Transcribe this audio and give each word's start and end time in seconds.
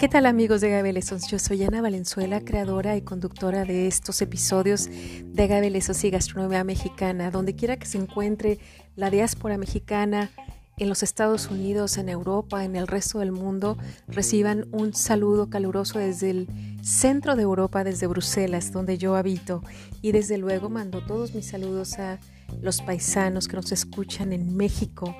¿Qué 0.00 0.08
tal 0.08 0.24
amigos 0.24 0.62
de 0.62 0.70
Gabelesos? 0.70 1.26
Yo 1.26 1.38
soy 1.38 1.62
Ana 1.62 1.82
Valenzuela, 1.82 2.40
creadora 2.40 2.96
y 2.96 3.02
conductora 3.02 3.66
de 3.66 3.86
estos 3.86 4.22
episodios 4.22 4.88
de 4.88 5.46
Gabelesos 5.46 6.02
y 6.04 6.08
Gastronomía 6.08 6.64
Mexicana. 6.64 7.30
Donde 7.30 7.54
quiera 7.54 7.76
que 7.76 7.84
se 7.84 7.98
encuentre 7.98 8.58
la 8.96 9.10
diáspora 9.10 9.58
mexicana 9.58 10.30
en 10.78 10.88
los 10.88 11.02
Estados 11.02 11.50
Unidos, 11.50 11.98
en 11.98 12.08
Europa, 12.08 12.64
en 12.64 12.76
el 12.76 12.86
resto 12.86 13.18
del 13.18 13.30
mundo, 13.30 13.76
reciban 14.08 14.68
un 14.72 14.94
saludo 14.94 15.50
caluroso 15.50 15.98
desde 15.98 16.30
el 16.30 16.48
centro 16.82 17.36
de 17.36 17.42
Europa, 17.42 17.84
desde 17.84 18.06
Bruselas, 18.06 18.72
donde 18.72 18.96
yo 18.96 19.16
habito. 19.16 19.62
Y 20.00 20.12
desde 20.12 20.38
luego 20.38 20.70
mando 20.70 21.04
todos 21.04 21.34
mis 21.34 21.44
saludos 21.44 21.98
a 21.98 22.18
los 22.62 22.80
paisanos 22.80 23.48
que 23.48 23.56
nos 23.56 23.70
escuchan 23.70 24.32
en 24.32 24.56
México. 24.56 25.14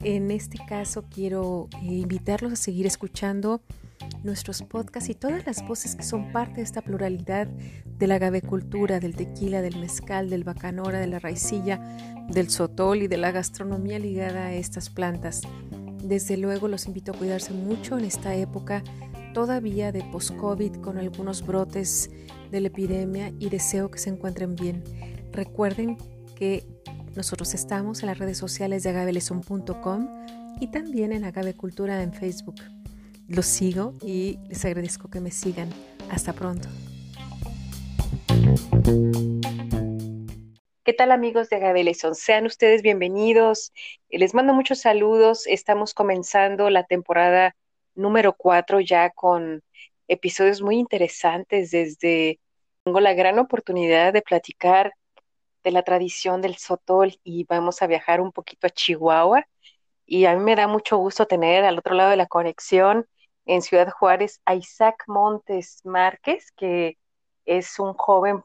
En 0.00 0.30
este 0.30 0.58
caso 0.68 1.06
quiero 1.08 1.70
eh, 1.80 1.86
invitarlos 1.86 2.52
a 2.52 2.56
seguir 2.56 2.84
escuchando 2.84 3.62
nuestros 4.22 4.62
podcasts 4.62 5.10
y 5.10 5.14
todas 5.14 5.46
las 5.46 5.66
voces 5.66 5.96
que 5.96 6.02
son 6.02 6.32
parte 6.32 6.56
de 6.56 6.62
esta 6.62 6.82
pluralidad 6.82 7.46
de 7.46 8.06
la 8.06 8.18
gavecultura, 8.18 9.00
del 9.00 9.16
tequila, 9.16 9.62
del 9.62 9.78
mezcal, 9.78 10.30
del 10.30 10.44
bacanora, 10.44 10.98
de 10.98 11.06
la 11.06 11.18
raicilla, 11.18 11.80
del 12.28 12.50
sotol 12.50 13.02
y 13.02 13.08
de 13.08 13.16
la 13.16 13.30
gastronomía 13.30 13.98
ligada 13.98 14.46
a 14.46 14.54
estas 14.54 14.90
plantas. 14.90 15.42
Desde 16.02 16.36
luego 16.36 16.68
los 16.68 16.86
invito 16.86 17.12
a 17.12 17.16
cuidarse 17.16 17.52
mucho 17.52 17.98
en 17.98 18.04
esta 18.04 18.34
época 18.34 18.82
todavía 19.32 19.92
de 19.92 20.02
post-COVID 20.02 20.76
con 20.76 20.98
algunos 20.98 21.44
brotes 21.44 22.10
de 22.50 22.60
la 22.60 22.68
epidemia 22.68 23.32
y 23.38 23.48
deseo 23.48 23.90
que 23.90 23.98
se 23.98 24.10
encuentren 24.10 24.54
bien. 24.56 24.82
Recuerden 25.32 25.98
que 26.34 26.66
nosotros 27.14 27.54
estamos 27.54 28.02
en 28.02 28.06
las 28.06 28.18
redes 28.18 28.38
sociales 28.38 28.82
de 28.82 28.90
agaveleson.com 28.90 30.08
y 30.60 30.68
también 30.68 31.12
en 31.12 31.24
Agavecultura 31.24 32.02
en 32.02 32.12
Facebook. 32.12 32.56
Los 33.28 33.46
sigo 33.46 33.94
y 34.02 34.38
les 34.48 34.64
agradezco 34.64 35.10
que 35.10 35.20
me 35.20 35.32
sigan. 35.32 35.68
Hasta 36.10 36.32
pronto. 36.32 36.68
¿Qué 40.84 40.92
tal 40.92 41.10
amigos 41.10 41.48
de 41.48 41.56
Agaveleson? 41.56 42.14
Sean 42.14 42.46
ustedes 42.46 42.82
bienvenidos. 42.82 43.72
Les 44.10 44.32
mando 44.32 44.54
muchos 44.54 44.78
saludos. 44.78 45.48
Estamos 45.48 45.92
comenzando 45.92 46.70
la 46.70 46.84
temporada 46.84 47.56
número 47.96 48.32
4 48.32 48.78
ya 48.78 49.10
con 49.10 49.64
episodios 50.06 50.62
muy 50.62 50.76
interesantes 50.76 51.72
desde 51.72 52.38
tengo 52.84 53.00
la 53.00 53.14
gran 53.14 53.40
oportunidad 53.40 54.12
de 54.12 54.22
platicar 54.22 54.92
de 55.64 55.72
la 55.72 55.82
tradición 55.82 56.42
del 56.42 56.58
sotol 56.58 57.18
y 57.24 57.42
vamos 57.42 57.82
a 57.82 57.88
viajar 57.88 58.20
un 58.20 58.30
poquito 58.30 58.68
a 58.68 58.70
Chihuahua. 58.70 59.48
Y 60.06 60.26
a 60.26 60.36
mí 60.36 60.44
me 60.44 60.54
da 60.54 60.68
mucho 60.68 60.96
gusto 60.96 61.26
tener 61.26 61.64
al 61.64 61.76
otro 61.76 61.96
lado 61.96 62.10
de 62.10 62.16
la 62.16 62.26
conexión 62.26 63.08
en 63.46 63.62
Ciudad 63.62 63.90
Juárez 63.90 64.40
a 64.44 64.54
Isaac 64.54 65.04
Montes 65.06 65.80
Márquez, 65.84 66.52
que 66.52 66.98
es 67.44 67.78
un 67.78 67.94
joven, 67.94 68.42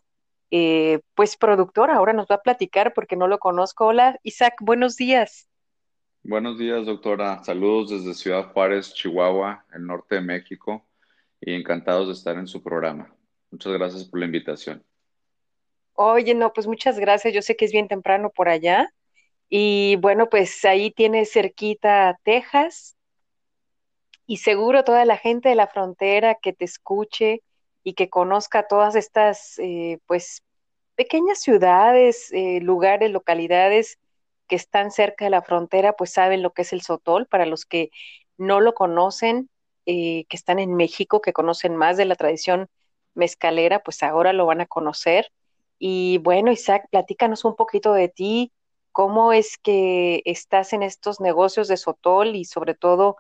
eh, 0.52 1.00
pues 1.16 1.36
productor, 1.38 1.92
ahora 1.92 2.14
nos 2.14 2.28
va 2.28 2.36
a 2.36 2.42
platicar 2.42 2.94
porque 2.94 3.16
no 3.16 3.28
lo 3.28 3.40
conozco. 3.40 3.88
Hola, 3.88 4.20
Isaac, 4.24 4.56
buenos 4.62 4.96
días. 4.96 5.50
Buenos 6.24 6.60
días, 6.60 6.86
doctora. 6.86 7.44
Saludos 7.44 7.90
desde 7.90 8.14
Ciudad 8.14 8.54
Juárez, 8.54 8.94
Chihuahua, 8.94 9.66
el 9.74 9.88
norte 9.88 10.16
de 10.16 10.22
México, 10.22 10.86
y 11.42 11.54
encantados 11.56 12.08
de 12.08 12.14
estar 12.14 12.38
en 12.38 12.46
su 12.46 12.62
programa. 12.62 13.12
Muchas 13.50 13.74
gracias 13.74 14.06
por 14.06 14.20
la 14.20 14.28
invitación. 14.28 14.84
Oye, 15.94 16.36
no, 16.36 16.54
pues 16.54 16.68
muchas 16.68 17.00
gracias. 17.00 17.34
Yo 17.34 17.42
sé 17.42 17.56
que 17.56 17.66
es 17.66 17.72
bien 17.72 17.88
temprano 17.88 18.30
por 18.30 18.50
allá. 18.50 18.94
Y 19.50 19.98
bueno, 19.98 20.30
pues 20.30 20.64
ahí 20.64 20.92
tienes 20.92 21.32
cerquita 21.32 22.18
Texas, 22.24 22.96
y 24.32 24.38
seguro 24.38 24.86
toda 24.86 25.04
la 25.04 25.18
gente 25.18 25.50
de 25.50 25.56
la 25.56 25.68
frontera 25.68 26.36
que 26.36 26.54
te 26.54 26.64
escuche 26.64 27.44
y 27.84 27.96
que 27.96 28.10
conozca 28.10 28.66
todas 28.66 28.96
estas, 28.96 29.60
eh, 29.60 30.00
pues, 30.08 30.42
pequeñas 30.96 31.40
ciudades, 31.40 32.32
eh, 32.32 32.62
lugares, 32.62 33.12
localidades 33.12 34.00
que 34.48 34.56
están 34.56 34.92
cerca 34.92 35.26
de 35.26 35.32
la 35.32 35.42
frontera, 35.42 35.98
pues 35.98 36.14
saben 36.14 36.42
lo 36.44 36.54
que 36.54 36.62
es 36.62 36.72
el 36.72 36.82
sotol. 36.82 37.28
Para 37.28 37.46
los 37.46 37.66
que 37.66 37.90
no 38.38 38.62
lo 38.62 38.74
conocen, 38.74 39.50
eh, 39.86 40.24
que 40.30 40.38
están 40.38 40.60
en 40.60 40.76
México, 40.76 41.20
que 41.20 41.34
conocen 41.34 41.76
más 41.76 41.98
de 41.98 42.06
la 42.06 42.16
tradición 42.16 42.70
mezcalera, 43.16 43.80
pues 43.84 44.02
ahora 44.02 44.32
lo 44.32 44.46
van 44.46 44.62
a 44.62 44.66
conocer. 44.66 45.30
Y 45.78 46.20
bueno, 46.20 46.54
Isaac, 46.54 46.86
platícanos 46.90 47.44
un 47.44 47.58
poquito 47.58 47.92
de 47.92 48.08
ti, 48.08 48.54
cómo 48.94 49.34
es 49.34 49.58
que 49.58 50.22
estás 50.24 50.72
en 50.72 50.84
estos 50.84 51.20
negocios 51.20 51.68
de 51.68 51.76
sotol 51.76 52.36
y 52.38 52.46
sobre 52.46 52.76
todo 52.76 53.18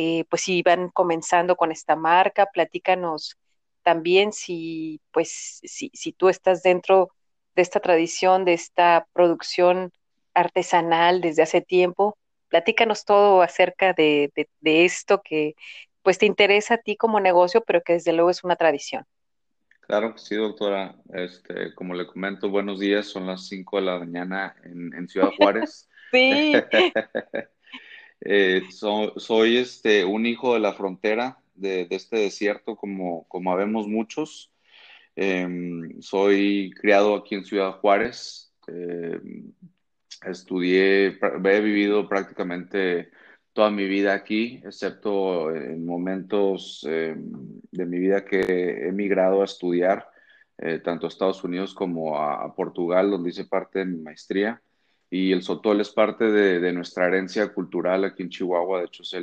eh, 0.00 0.26
pues 0.30 0.42
si 0.42 0.62
van 0.62 0.90
comenzando 0.90 1.56
con 1.56 1.72
esta 1.72 1.96
marca, 1.96 2.46
platícanos 2.46 3.36
también 3.82 4.32
si, 4.32 5.00
pues, 5.10 5.58
si, 5.64 5.90
si 5.92 6.12
tú 6.12 6.28
estás 6.28 6.62
dentro 6.62 7.10
de 7.56 7.62
esta 7.62 7.80
tradición, 7.80 8.44
de 8.44 8.52
esta 8.52 9.08
producción 9.12 9.90
artesanal 10.34 11.20
desde 11.20 11.42
hace 11.42 11.62
tiempo, 11.62 12.16
platícanos 12.48 13.04
todo 13.04 13.42
acerca 13.42 13.92
de, 13.92 14.30
de, 14.60 14.84
esto 14.84 15.20
que 15.20 15.56
pues 16.02 16.18
te 16.18 16.26
interesa 16.26 16.74
a 16.74 16.78
ti 16.78 16.96
como 16.96 17.18
negocio, 17.18 17.64
pero 17.66 17.82
que 17.82 17.94
desde 17.94 18.12
luego 18.12 18.30
es 18.30 18.44
una 18.44 18.54
tradición. 18.54 19.04
Claro 19.80 20.12
que 20.12 20.20
sí, 20.20 20.36
doctora. 20.36 20.94
Este, 21.12 21.74
como 21.74 21.94
le 21.94 22.06
comento, 22.06 22.48
buenos 22.50 22.78
días. 22.78 23.08
Son 23.08 23.26
las 23.26 23.48
5 23.48 23.78
de 23.78 23.82
la 23.82 23.98
mañana 23.98 24.54
en, 24.62 24.94
en 24.94 25.08
Ciudad 25.08 25.30
Juárez. 25.36 25.88
sí. 26.12 26.52
Eh, 28.20 28.62
soy 28.70 29.58
este, 29.58 30.04
un 30.04 30.26
hijo 30.26 30.54
de 30.54 30.60
la 30.60 30.72
frontera 30.74 31.38
de, 31.54 31.86
este 31.90 32.18
desierto, 32.18 32.76
como, 32.76 33.24
como 33.28 33.52
habemos 33.52 33.86
muchos. 33.86 34.52
Em, 35.16 36.00
soy 36.00 36.70
criado 36.80 37.14
aquí 37.16 37.34
en 37.34 37.44
Ciudad 37.44 37.72
Juárez. 37.80 38.52
Em, 38.66 39.52
estudié, 40.26 41.18
he 41.18 41.60
vivido 41.60 42.08
prácticamente 42.08 43.10
toda 43.52 43.70
mi 43.70 43.86
vida 43.86 44.14
aquí, 44.14 44.60
excepto 44.64 45.54
en 45.54 45.84
momentos 45.84 46.84
em, 46.88 47.60
de 47.72 47.86
mi 47.86 47.98
vida 47.98 48.24
que 48.24 48.40
he 48.40 48.88
emigrado 48.88 49.42
a 49.42 49.44
estudiar, 49.44 50.08
eh, 50.58 50.80
tanto 50.80 51.06
a 51.06 51.08
Estados 51.08 51.42
Unidos 51.44 51.74
como 51.74 52.18
a 52.18 52.54
Portugal, 52.54 53.10
donde 53.10 53.30
hice 53.30 53.44
parte 53.44 53.80
de 53.80 53.86
mi 53.86 53.98
maestría 54.00 54.62
y 55.10 55.32
el 55.32 55.42
sotol 55.42 55.80
es 55.80 55.90
parte 55.90 56.30
de, 56.30 56.72
nuestra 56.72 57.06
herencia 57.06 57.52
cultural 57.52 58.04
aquí 58.04 58.22
en 58.24 58.28
Chihuahua, 58.28 58.80
de 58.80 58.86
hecho 58.86 59.02
es 59.02 59.16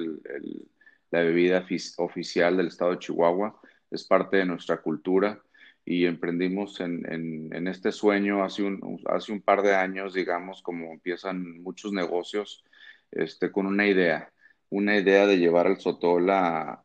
la 1.11 1.19
bebida 1.19 1.65
oficial 1.97 2.57
del 2.57 2.67
estado 2.67 2.91
de 2.91 2.99
Chihuahua, 2.99 3.59
es 3.91 4.03
parte 4.03 4.37
de 4.37 4.45
nuestra 4.45 4.77
cultura 4.77 5.39
y 5.85 6.05
emprendimos 6.05 6.79
en, 6.79 7.67
este 7.67 7.91
sueño 7.91 8.43
hace 8.43 8.63
un, 8.63 9.41
par 9.45 9.61
de 9.61 9.75
años, 9.75 10.15
digamos, 10.15 10.63
como 10.63 10.91
empiezan 10.91 11.61
muchos 11.61 11.93
negocios, 11.93 12.63
este, 13.11 13.51
con 13.51 13.67
una 13.67 13.85
idea, 13.85 14.31
una 14.69 14.97
idea 14.97 15.27
de 15.27 15.37
llevar 15.37 15.67
el 15.67 15.77
sotol 15.77 16.27
a, 16.31 16.83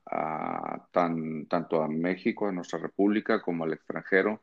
tan, 0.92 1.46
tanto 1.46 1.82
a 1.82 1.88
México, 1.88 2.48
a 2.48 2.52
nuestra 2.52 2.78
república, 2.78 3.40
como 3.40 3.64
al 3.64 3.72
extranjero 3.72 4.42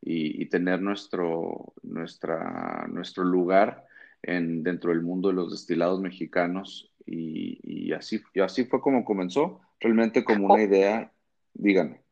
y, 0.00 0.46
tener 0.46 0.80
nuestro 0.80 1.74
lugar 3.24 3.86
en, 4.26 4.62
dentro 4.62 4.90
del 4.90 5.02
mundo 5.02 5.28
de 5.28 5.34
los 5.34 5.50
destilados 5.50 6.00
mexicanos 6.00 6.92
y, 7.06 7.92
así, 7.92 8.20
y 8.34 8.40
así 8.40 8.64
fue 8.64 8.80
como 8.80 9.04
comenzó, 9.04 9.60
realmente 9.80 10.24
como 10.24 10.46
una 10.46 10.54
oh. 10.54 10.66
idea, 10.66 11.12
díganme. 11.54 12.02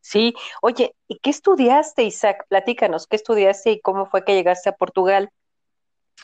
Sí, 0.00 0.34
oye, 0.62 0.94
¿y 1.08 1.18
qué 1.18 1.30
estudiaste, 1.30 2.04
Isaac? 2.04 2.46
Platícanos, 2.48 3.06
¿qué 3.06 3.16
estudiaste 3.16 3.72
y 3.72 3.80
cómo 3.80 4.06
fue 4.06 4.24
que 4.24 4.34
llegaste 4.34 4.68
a 4.68 4.76
Portugal? 4.76 5.30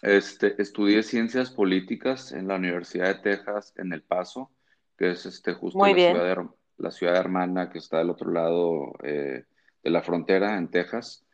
Este, 0.02 0.60
estudié 0.60 1.02
ciencias 1.02 1.50
políticas 1.50 2.32
en 2.32 2.48
la 2.48 2.56
Universidad 2.56 3.06
de 3.06 3.36
Texas 3.36 3.72
en 3.76 3.92
El 3.92 4.02
Paso, 4.02 4.50
que 4.96 5.10
es 5.10 5.26
este 5.26 5.54
justo 5.54 5.78
la 5.78 5.94
ciudad, 5.94 6.38
la 6.78 6.90
ciudad 6.90 7.16
hermana 7.16 7.70
que 7.70 7.78
está 7.78 7.98
del 7.98 8.10
otro 8.10 8.30
lado 8.30 8.92
eh, 9.02 9.44
de 9.82 9.90
la 9.90 10.02
frontera 10.02 10.56
en 10.56 10.70
Texas. 10.70 11.24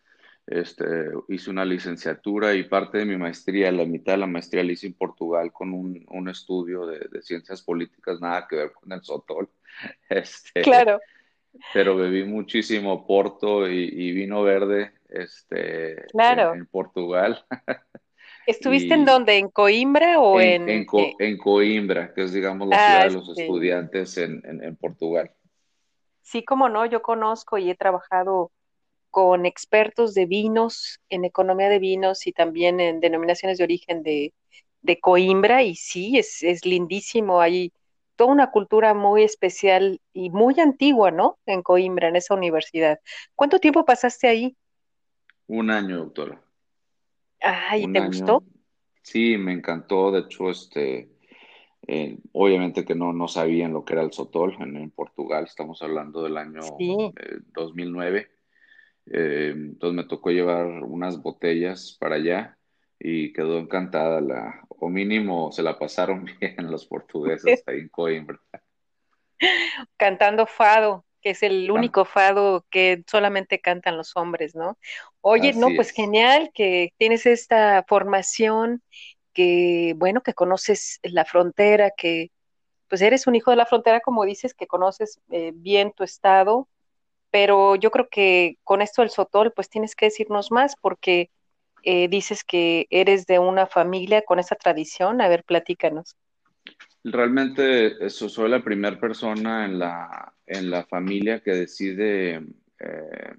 Este, 0.51 1.11
hice 1.29 1.51
una 1.51 1.65
licenciatura 1.67 2.55
y 2.55 2.63
parte 2.63 2.97
de 2.97 3.05
mi 3.05 3.19
maestría, 3.19 3.71
la 3.71 3.85
mitad 3.85 4.15
de 4.15 4.19
la 4.19 4.27
maestría 4.27 4.65
la 4.65 4.73
hice 4.73 4.87
en 4.87 4.95
Portugal 4.95 5.53
con 5.53 5.75
un, 5.75 6.07
un 6.09 6.29
estudio 6.31 6.87
de, 6.87 7.01
de, 7.01 7.21
ciencias 7.21 7.61
políticas, 7.61 8.19
nada 8.19 8.47
que 8.49 8.57
ver 8.57 8.73
con 8.73 8.91
el 8.93 9.03
Sotol. 9.03 9.49
Este, 10.09 10.63
claro. 10.63 11.01
Pero 11.75 11.97
bebí 11.97 12.25
muchísimo 12.25 13.07
Porto 13.07 13.69
y, 13.69 14.13
vino 14.13 14.43
verde 14.43 14.93
este, 15.11 16.07
claro. 16.13 16.55
en, 16.55 16.67
Portugal. 16.67 17.45
¿Estuviste 18.47 18.95
en 18.95 19.05
dónde? 19.05 19.37
¿En 19.37 19.51
Coimbra 19.51 20.19
o 20.19 20.41
en...? 20.41 20.69
En, 20.69 20.87
en, 21.19 21.37
Coimbra, 21.37 22.15
que 22.15 22.23
es, 22.23 22.33
digamos, 22.33 22.69
la 22.69 22.77
ah, 22.77 22.89
ciudad 22.89 23.09
de 23.09 23.15
los 23.15 23.39
estudiantes 23.39 24.17
en, 24.17 24.43
en 24.45 24.77
Portugal. 24.77 25.31
Sí, 26.23 26.43
como 26.43 26.69
no, 26.69 26.87
yo 26.87 27.03
conozco 27.03 27.59
y 27.59 27.71
he 27.71 27.75
trabajado 27.75 28.51
con 29.11 29.47
expertos 29.47 30.15
de 30.15 30.27
vinos, 30.27 31.01
en 31.09 31.25
economía 31.25 31.69
de 31.69 31.79
vinos 31.79 32.27
y 32.27 32.33
también 32.33 32.81
en 32.81 33.01
denominaciones 33.01 33.59
de 33.59 33.65
origen 33.65 34.03
de, 34.03 34.33
Coimbra. 35.01 35.63
Y 35.63 35.75
sí, 35.77 36.19
es, 36.19 36.43
es 36.43 36.65
lindísimo. 36.67 37.41
Hay 37.41 37.73
toda 38.17 38.33
una 38.33 38.51
cultura 38.51 38.95
muy 38.95 39.23
especial 39.25 40.01
y 40.13 40.31
muy 40.31 40.59
antigua, 40.61 41.11
¿no? 41.11 41.39
En 41.47 41.63
Coimbra, 41.63 42.09
en 42.09 42.17
esa 42.17 42.35
universidad. 42.35 43.01
¿Cuánto 43.35 43.59
tiempo 43.61 43.85
pasaste 43.85 44.29
ahí? 44.29 44.57
Un 45.49 45.71
año, 45.71 45.99
doctora. 45.99 46.41
Ay, 47.41 47.85
Un 47.85 47.93
¿te 47.93 47.99
año. 47.99 48.09
gustó? 48.09 48.45
Sí, 49.03 49.37
me 49.39 49.53
encantó. 49.53 50.11
De 50.13 50.21
hecho, 50.21 50.51
este, 50.51 51.11
eh, 51.87 52.19
obviamente 52.33 52.85
que 52.85 52.95
no, 52.95 53.13
no 53.13 53.29
sabían 53.29 53.73
lo 53.73 53.85
que 53.85 53.95
era 53.95 54.03
el 54.03 54.13
Sotol 54.13 54.57
en, 54.61 54.77
en 54.77 54.91
Portugal. 54.91 55.45
Estamos 55.45 55.83
hablando 55.83 56.23
del 56.23 56.37
año 56.37 56.61
Sí. 56.79 57.15
eh, 57.17 57.39
2009. 57.55 58.31
Eh, 59.13 59.53
entonces 59.55 59.97
me 59.97 60.09
tocó 60.09 60.31
llevar 60.31 60.67
unas 60.67 61.23
botellas 61.23 61.97
para 61.99 62.17
allá 62.17 62.59
y 62.99 63.33
quedó 63.33 63.59
encantada 63.59 64.21
la, 64.21 64.63
o 64.69 64.89
mínimo 64.89 65.53
se 65.53 65.63
la 65.63 65.79
pasaron 65.79 66.25
bien 66.41 66.71
los 66.71 66.87
portugueses 66.87 67.63
ahí 67.67 67.81
en 67.81 67.89
Coimbra. 67.89 68.41
Cantando 69.97 70.47
fado, 70.47 71.05
que 71.23 71.31
es 71.31 71.43
el 71.43 71.71
único 71.71 72.05
fado 72.05 72.67
que 72.71 73.05
solamente 73.07 73.61
cantan 73.61 73.97
los 73.97 74.17
hombres, 74.17 74.55
¿no? 74.55 74.79
Oye, 75.21 75.53
no, 75.55 75.69
pues 75.77 75.89
es. 75.89 75.95
genial 75.95 76.51
que 76.53 76.93
tienes 76.97 77.25
esta 77.27 77.85
formación, 77.89 78.83
que 79.33 79.95
bueno, 79.97 80.23
que 80.23 80.35
conoces 80.35 80.99
la 81.03 81.25
frontera, 81.25 81.93
que 81.97 82.31
pues 82.89 83.03
eres 83.03 83.27
un 83.27 83.37
hijo 83.37 83.51
de 83.51 83.59
la 83.59 83.67
frontera, 83.67 84.01
como 84.01 84.25
dices, 84.25 84.55
que 84.55 84.67
conoces 84.67 85.21
eh, 85.31 85.53
bien 85.55 85.93
tu 85.93 86.05
estado, 86.05 86.69
pero 87.41 87.77
yo 87.77 87.93
creo 87.93 88.09
que 88.11 88.59
con 88.65 88.83
esto 88.83 89.03
del 89.03 89.13
Sotol, 89.13 89.53
pues 89.53 89.71
tienes 89.71 89.95
que 89.95 90.07
decirnos 90.07 90.51
más, 90.51 90.75
porque 90.75 91.31
eh, 91.85 92.09
dices 92.09 92.43
que 92.43 92.89
eres 92.91 93.27
de 93.27 93.39
una 93.39 93.69
familia 93.69 94.23
con 94.23 94.41
esa 94.41 94.57
tradición. 94.57 95.21
A 95.21 95.29
ver, 95.29 95.45
platícanos. 95.45 96.17
Realmente 97.05 98.05
eso, 98.05 98.29
soy 98.29 98.51
la 98.51 98.65
primera 98.65 98.99
persona 98.99 99.67
en 99.67 99.79
la, 99.79 100.35
en 100.47 100.69
la 100.69 100.85
familia 100.87 101.41
que 101.41 101.53
decide 101.53 102.43
eh, 102.81 103.35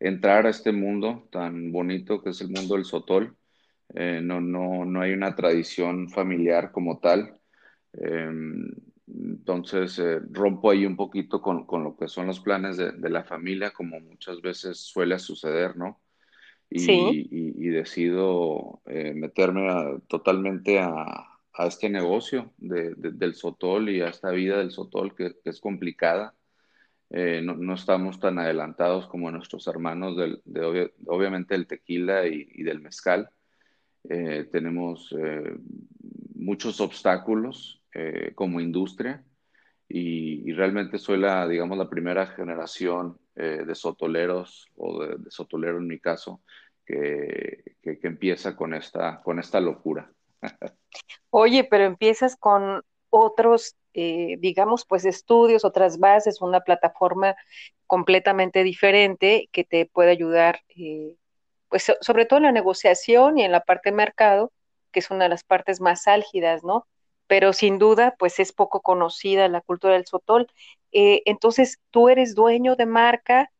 entrar 0.00 0.46
a 0.46 0.50
este 0.50 0.72
mundo 0.72 1.28
tan 1.30 1.70
bonito 1.70 2.22
que 2.22 2.30
es 2.30 2.40
el 2.40 2.48
mundo 2.48 2.76
del 2.76 2.86
Sotol. 2.86 3.36
Eh, 3.94 4.20
no, 4.22 4.40
no, 4.40 4.86
no 4.86 5.02
hay 5.02 5.12
una 5.12 5.36
tradición 5.36 6.08
familiar 6.08 6.72
como 6.72 6.98
tal. 6.98 7.38
Entonces, 9.08 9.98
eh, 9.98 10.20
rompo 10.30 10.70
ahí 10.70 10.84
un 10.86 10.96
poquito 10.96 11.40
con, 11.40 11.64
con 11.66 11.82
lo 11.84 11.96
que 11.96 12.08
son 12.08 12.26
los 12.26 12.40
planes 12.40 12.76
de, 12.76 12.92
de 12.92 13.10
la 13.10 13.24
familia, 13.24 13.70
como 13.72 14.00
muchas 14.00 14.40
veces 14.42 14.78
suele 14.80 15.18
suceder, 15.18 15.76
¿no? 15.76 16.00
Sí, 16.76 16.94
Y, 16.94 17.28
y- 17.30 17.66
y 17.66 17.70
decido 17.70 18.82
eh, 18.86 19.14
meterme 19.14 19.70
a- 19.70 19.98
totalmente 20.08 20.80
a, 20.80 21.04
a 21.54 21.66
este 21.68 21.88
negocio 21.90 22.52
de- 22.58 22.94
de- 22.96 23.12
del 23.12 23.34
Sotol 23.34 23.88
y 23.90 24.00
a 24.02 24.08
esta 24.10 24.30
vida 24.32 24.58
del 24.58 24.72
Sotol 24.72 25.14
que, 25.16 25.34
que 25.44 25.50
es 25.50 25.60
complicada. 25.60 26.34
Eh, 27.10 27.42
no, 27.44 27.54
no 27.56 27.74
estamos 27.74 28.20
tan 28.20 28.38
adelantados 28.38 29.08
como 29.08 29.30
nuestros 29.30 29.66
hermanos 29.68 30.16
del, 30.16 30.42
de 30.44 30.62
obvia- 30.62 30.92
obviamente 31.06 31.54
del 31.54 31.66
tequila 31.68 32.26
y, 32.28 32.48
y 32.52 32.62
del 32.64 32.80
mezcal. 32.80 33.30
Eh, 34.08 34.48
tenemos 34.52 35.12
muchos 36.34 36.80
obstáculos 36.80 37.77
eh, 37.94 38.32
como 38.34 38.60
industria 38.60 39.24
y, 39.88 40.52
realmente 40.52 40.98
soy 40.98 41.18
la, 41.18 41.48
digamos, 41.48 41.78
la 41.78 41.88
primera 41.88 42.26
generación 42.26 43.18
eh, 43.34 43.64
de 43.66 43.74
sotoleros 43.74 44.68
o 44.76 45.02
de, 45.04 45.30
sotolero 45.30 45.78
en 45.78 45.86
mi 45.86 45.98
caso 45.98 46.42
que, 46.84 47.76
que, 47.82 47.98
empieza 48.02 48.54
con 48.54 48.74
esta, 48.74 49.20
con 49.22 49.38
esta 49.38 49.60
locura. 49.60 50.10
Oye, 51.30 51.64
pero 51.64 51.84
empiezas 51.84 52.36
con 52.36 52.82
otros, 53.10 53.76
eh, 53.94 54.36
digamos, 54.38 54.84
pues 54.86 55.04
estudios, 55.04 55.64
otras 55.64 55.98
bases, 55.98 56.40
una 56.42 56.60
plataforma 56.60 57.36
completamente 57.86 58.62
diferente 58.64 59.48
que 59.52 59.64
te 59.64 59.86
puede 59.86 60.10
ayudar, 60.10 60.60
eh, 60.76 61.16
pues 61.68 61.84
so- 61.84 61.96
sobre 62.00 62.26
todo 62.26 62.38
en 62.38 62.44
la 62.44 62.52
negociación 62.52 63.38
y 63.38 63.44
en 63.44 63.52
la 63.52 63.60
parte 63.62 63.92
mercado, 63.92 64.52
que 64.92 65.00
es 65.00 65.10
una 65.10 65.24
de 65.24 65.30
las 65.30 65.44
partes 65.44 65.80
más 65.80 66.06
álgidas, 66.06 66.64
¿no? 66.64 66.86
Pero 67.28 67.52
sin 67.52 67.78
duda, 67.78 68.16
pues 68.18 68.40
es 68.40 68.52
poco 68.52 68.80
conocida 68.80 69.48
la 69.48 69.60
cultura 69.60 69.94
del 69.94 70.06
sotol. 70.06 70.48
Eh, 70.92 71.22
entonces, 71.26 71.78
tú 71.90 72.08
eres 72.08 72.34
dueño 72.34 72.74
de 72.74 72.86
marca 72.86 73.52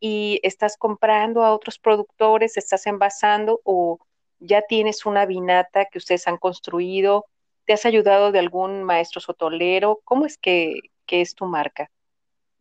y 0.00 0.40
estás 0.42 0.78
comprando 0.78 1.42
a 1.44 1.52
otros 1.52 1.78
productores, 1.78 2.56
estás 2.56 2.86
envasando 2.86 3.60
o 3.64 3.98
ya 4.38 4.62
tienes 4.62 5.06
una 5.06 5.26
vinata 5.26 5.86
que 5.86 5.98
ustedes 5.98 6.26
han 6.28 6.38
construido, 6.38 7.26
¿te 7.66 7.72
has 7.72 7.84
ayudado 7.84 8.32
de 8.32 8.38
algún 8.38 8.84
maestro 8.84 9.20
sotolero? 9.20 10.00
¿Cómo 10.04 10.26
es 10.26 10.38
que, 10.38 10.80
que 11.06 11.20
es 11.20 11.34
tu 11.34 11.46
marca? 11.46 11.90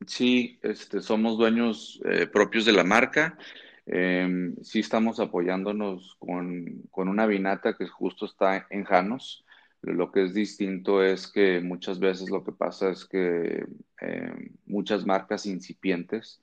Sí, 0.08 0.60
este, 0.62 1.02
somos 1.02 1.38
dueños 1.38 2.02
eh, 2.06 2.28
propios 2.28 2.66
de 2.66 2.74
la 2.74 2.84
marca. 2.84 3.38
Eh, 3.86 4.54
sí 4.64 4.80
estamos 4.80 5.20
apoyándonos 5.20 6.16
con, 6.20 6.84
con 6.92 7.08
una 7.08 7.28
vinata 7.28 7.76
que 7.78 7.88
justo 7.88 8.26
está 8.26 8.66
en 8.70 8.84
Janos. 8.84 9.45
Lo 9.94 10.12
que 10.12 10.24
es 10.26 10.34
distinto 10.34 11.04
es 11.04 11.28
que 11.28 11.62
muchas 11.62 12.00
veces 12.00 12.30
lo 12.30 12.44
que 12.44 12.52
pasa 12.52 12.90
es 12.90 13.06
que 13.06 13.66
eh, 14.02 14.52
muchas 14.66 15.06
marcas 15.06 15.46
incipientes 15.46 16.42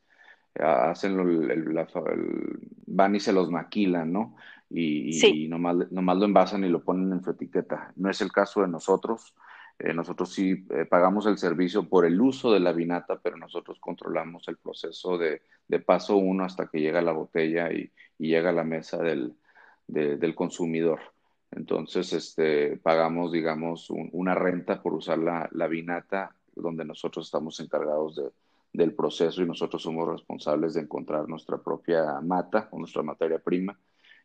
hacen 0.55 1.17
lo- 1.17 1.25
el- 1.25 1.75
la 1.75 1.83
el- 2.13 2.59
van 2.87 3.15
y 3.17 3.21
se 3.21 3.33
los 3.33 3.51
maquilan, 3.51 4.13
¿no? 4.13 4.37
Sí, 5.11 5.29
Y, 5.29 5.45
y 5.45 5.49
nomás, 5.49 5.91
nomás 5.91 6.19
lo 6.19 6.25
envasan 6.27 6.65
y 6.65 6.69
lo 6.69 6.85
ponen 6.85 7.13
en 7.13 7.23
su 7.23 7.31
etiqueta. 7.31 7.93
No 7.97 8.11
es 8.11 8.21
el 8.21 8.33
caso 8.33 8.63
de 8.63 8.69
nosotros. 8.69 9.35
Eh, 9.79 9.93
nosotros 9.95 10.33
sí 10.33 10.67
eh, 10.71 10.85
pagamos 10.87 11.27
el 11.27 11.39
servicio 11.39 11.89
por 11.89 12.07
el 12.07 12.21
uso 12.21 12.53
de 12.53 12.61
la 12.61 12.73
vinata, 12.73 13.21
pero 13.21 13.37
nosotros 13.37 13.79
controlamos 13.81 14.47
el 14.49 14.59
proceso 14.59 15.19
de, 15.19 15.43
de 15.69 15.81
paso 15.81 16.17
uno 16.17 16.45
hasta 16.45 16.69
que 16.69 16.81
llega 16.81 17.03
la 17.03 17.13
botella 17.13 17.73
y, 17.73 17.91
y 18.19 18.29
llega 18.29 18.51
a 18.51 18.53
la 18.53 18.65
mesa 18.65 18.99
del, 19.03 19.35
de- 19.87 20.17
del 20.17 20.35
consumidor. 20.35 21.01
Entonces, 21.53 22.13
este, 22.13 22.77
pagamos, 22.79 23.33
digamos, 23.33 23.91
un- 23.91 24.09
una 24.13 24.35
renta 24.35 24.83
por 24.83 24.95
usar 24.95 25.19
la, 25.19 25.49
la 25.53 25.67
vinata, 25.69 26.35
donde 26.55 26.85
nosotros 26.85 27.27
estamos 27.27 27.61
encargados 27.61 28.17
de, 28.17 28.31
del 28.73 28.95
proceso 28.95 29.43
y 29.43 29.47
nosotros 29.47 29.83
somos 29.83 30.09
responsables 30.09 30.75
de 30.75 30.81
encontrar 30.83 31.29
nuestra 31.29 31.59
propia 31.59 32.21
mata 32.23 32.69
o 32.73 32.79
nuestra 32.79 33.03
materia 33.03 33.39
prima. 33.39 33.79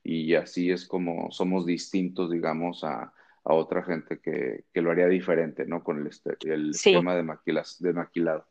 Y 0.03 0.35
así 0.35 0.71
es 0.71 0.85
como 0.87 1.29
somos 1.31 1.65
distintos, 1.65 2.31
digamos, 2.31 2.83
a, 2.83 3.13
a 3.43 3.53
otra 3.53 3.83
gente 3.83 4.19
que, 4.19 4.65
que 4.73 4.81
lo 4.81 4.91
haría 4.91 5.07
diferente, 5.07 5.65
¿no? 5.65 5.83
Con 5.83 5.99
el, 6.01 6.07
este- 6.07 6.37
el 6.41 6.71
sí. 6.71 6.73
esquema 6.75 7.15
de, 7.15 7.23
maquilas, 7.23 7.77
de 7.79 7.93
maquilado. 7.93 8.45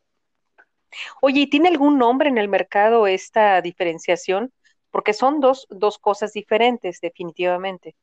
Oye, 1.20 1.40
¿y 1.42 1.46
tiene 1.50 1.68
algún 1.68 1.98
nombre 1.98 2.28
en 2.28 2.38
el 2.38 2.48
mercado 2.48 3.06
esta 3.06 3.60
diferenciación? 3.62 4.52
Porque 4.90 5.12
son 5.12 5.40
dos, 5.40 5.66
dos 5.70 5.98
cosas 5.98 6.32
diferentes, 6.32 7.00
definitivamente. 7.00 7.94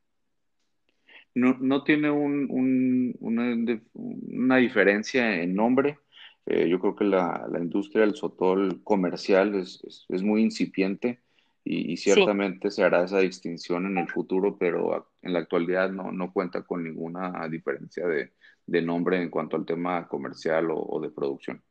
No, 1.36 1.58
no 1.60 1.84
tiene 1.84 2.12
un- 2.12 2.48
un- 2.50 3.16
una, 3.20 4.58
diferencia 4.58 5.42
en 5.42 5.56
nombre. 5.56 6.00
Eh, 6.46 6.68
yo 6.70 6.80
creo 6.80 6.96
que 6.96 7.06
la, 7.06 7.48
la 7.52 7.60
industria 7.60 8.02
del 8.06 8.16
sotol 8.16 8.82
comercial 8.84 9.56
es, 9.56 9.82
es- 9.88 10.06
es 10.10 10.22
muy 10.24 10.42
incipiente 10.44 11.22
y, 11.64 11.94
y 11.94 11.98
Sí. 11.98 12.04
ciertamente 12.14 12.70
se 12.70 12.84
hará 12.84 13.04
esa 13.04 13.20
distinción 13.20 13.86
en 13.88 13.98
el 13.98 14.10
futuro, 14.10 14.58
pero 14.58 15.10
en 15.22 15.34
la 15.34 15.40
actualidad 15.40 15.90
no, 15.92 16.12
no 16.12 16.32
cuenta 16.34 16.64
con 16.64 16.84
ninguna 16.84 17.48
diferencia 17.50 18.06
de, 18.08 18.34
de 18.68 18.82
nombre 18.82 19.22
en 19.22 19.30
cuanto 19.30 19.56
al 19.58 19.66
tema 19.66 20.08
comercial 20.08 20.70
o, 20.72 20.78
o 20.80 21.00
de 21.02 21.10
producción. 21.10 21.64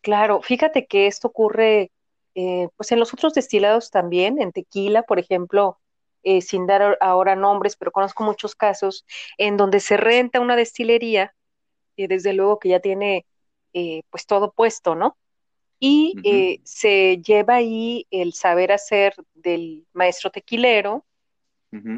Claro, 0.00 0.42
fíjate 0.42 0.86
que 0.86 1.06
esto 1.06 1.28
ocurre 1.28 1.90
eh, 2.34 2.68
pues 2.76 2.92
en 2.92 2.98
los 2.98 3.12
otros 3.14 3.32
destilados 3.34 3.90
también, 3.90 4.40
en 4.40 4.52
tequila, 4.52 5.02
por 5.02 5.18
ejemplo, 5.18 5.78
eh, 6.24 6.40
sin 6.40 6.66
dar 6.66 6.98
ahora 7.00 7.36
nombres, 7.36 7.76
pero 7.76 7.92
conozco 7.92 8.24
muchos 8.24 8.54
casos 8.54 9.04
en 9.38 9.56
donde 9.56 9.80
se 9.80 9.96
renta 9.96 10.40
una 10.40 10.56
destilería, 10.56 11.34
y 11.96 12.06
desde 12.06 12.32
luego 12.32 12.58
que 12.58 12.70
ya 12.70 12.80
tiene 12.80 13.26
eh, 13.72 14.02
pues 14.10 14.26
todo 14.26 14.52
puesto, 14.52 14.94
¿no? 14.94 15.16
Y 15.78 16.14
eh, 16.24 16.60
se 16.64 17.20
lleva 17.22 17.56
ahí 17.56 18.06
el 18.10 18.32
saber 18.32 18.72
hacer 18.72 19.14
del 19.34 19.86
maestro 19.92 20.30
tequilero 20.30 21.04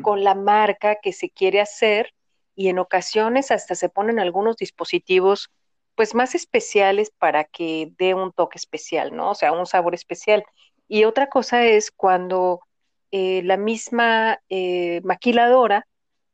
con 0.02 0.24
la 0.24 0.34
marca 0.34 0.96
que 0.96 1.12
se 1.12 1.30
quiere 1.30 1.60
hacer 1.60 2.14
y 2.54 2.68
en 2.68 2.78
ocasiones 2.78 3.50
hasta 3.50 3.74
se 3.74 3.88
ponen 3.88 4.18
algunos 4.18 4.56
dispositivos 4.56 5.50
pues 5.94 6.14
más 6.14 6.34
especiales 6.34 7.10
para 7.10 7.44
que 7.44 7.92
dé 7.98 8.14
un 8.14 8.32
toque 8.32 8.58
especial, 8.58 9.14
¿no? 9.14 9.30
O 9.30 9.34
sea, 9.34 9.52
un 9.52 9.66
sabor 9.66 9.94
especial. 9.94 10.44
Y 10.88 11.04
otra 11.04 11.28
cosa 11.28 11.64
es 11.64 11.90
cuando 11.90 12.60
eh, 13.10 13.42
la 13.44 13.56
misma 13.56 14.40
eh, 14.48 15.00
maquiladora, 15.04 15.86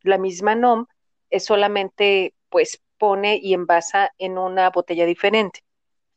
la 0.02 0.18
misma 0.18 0.54
NOM, 0.54 0.86
es 1.30 1.44
solamente 1.44 2.34
pues 2.48 2.80
pone 2.98 3.38
y 3.42 3.54
envasa 3.54 4.12
en 4.18 4.38
una 4.38 4.70
botella 4.70 5.06
diferente, 5.06 5.60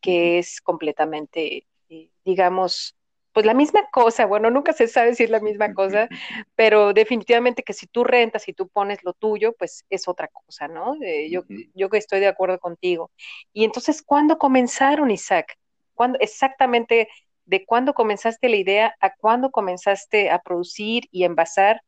que 0.01 0.39
es 0.39 0.61
completamente, 0.61 1.65
eh, 1.89 2.09
digamos, 2.23 2.95
pues 3.35 3.45
la 3.45 3.53
misma 3.53 3.89
cosa, 3.91 4.25
bueno, 4.25 4.49
nunca 4.49 4.71
se 4.71 4.87
sabe 4.87 5.13
si 5.13 5.23
es 5.23 5.29
la 5.29 5.41
misma 5.41 5.73
cosa, 5.73 6.07
pero 6.55 6.93
definitivamente 6.93 7.63
que 7.63 7.73
si 7.73 7.85
tú 7.85 8.05
rentas 8.05 8.47
y 8.47 8.53
tú 8.53 8.69
pones 8.69 9.03
lo 9.03 9.13
tuyo, 9.13 9.53
pues 9.57 9.83
es 9.89 10.07
otra 10.07 10.29
cosa, 10.29 10.69
¿no? 10.69 10.95
Eh, 11.01 11.29
yo, 11.29 11.43
yo 11.73 11.89
estoy 11.91 12.21
de 12.21 12.27
acuerdo 12.27 12.59
contigo. 12.59 13.11
Y 13.51 13.65
entonces, 13.65 14.01
¿cuándo 14.01 14.37
comenzaron, 14.37 15.11
Isaac? 15.11 15.57
¿Cuándo, 15.95 16.17
exactamente 16.21 17.09
de 17.45 17.65
cuándo 17.65 17.93
comenzaste 17.93 18.49
la 18.49 18.57
idea 18.57 18.95
a 18.99 19.15
cuándo 19.15 19.51
comenzaste 19.51 20.29
a 20.29 20.39
producir 20.39 21.05
y 21.11 21.23
envasar? 21.23 21.81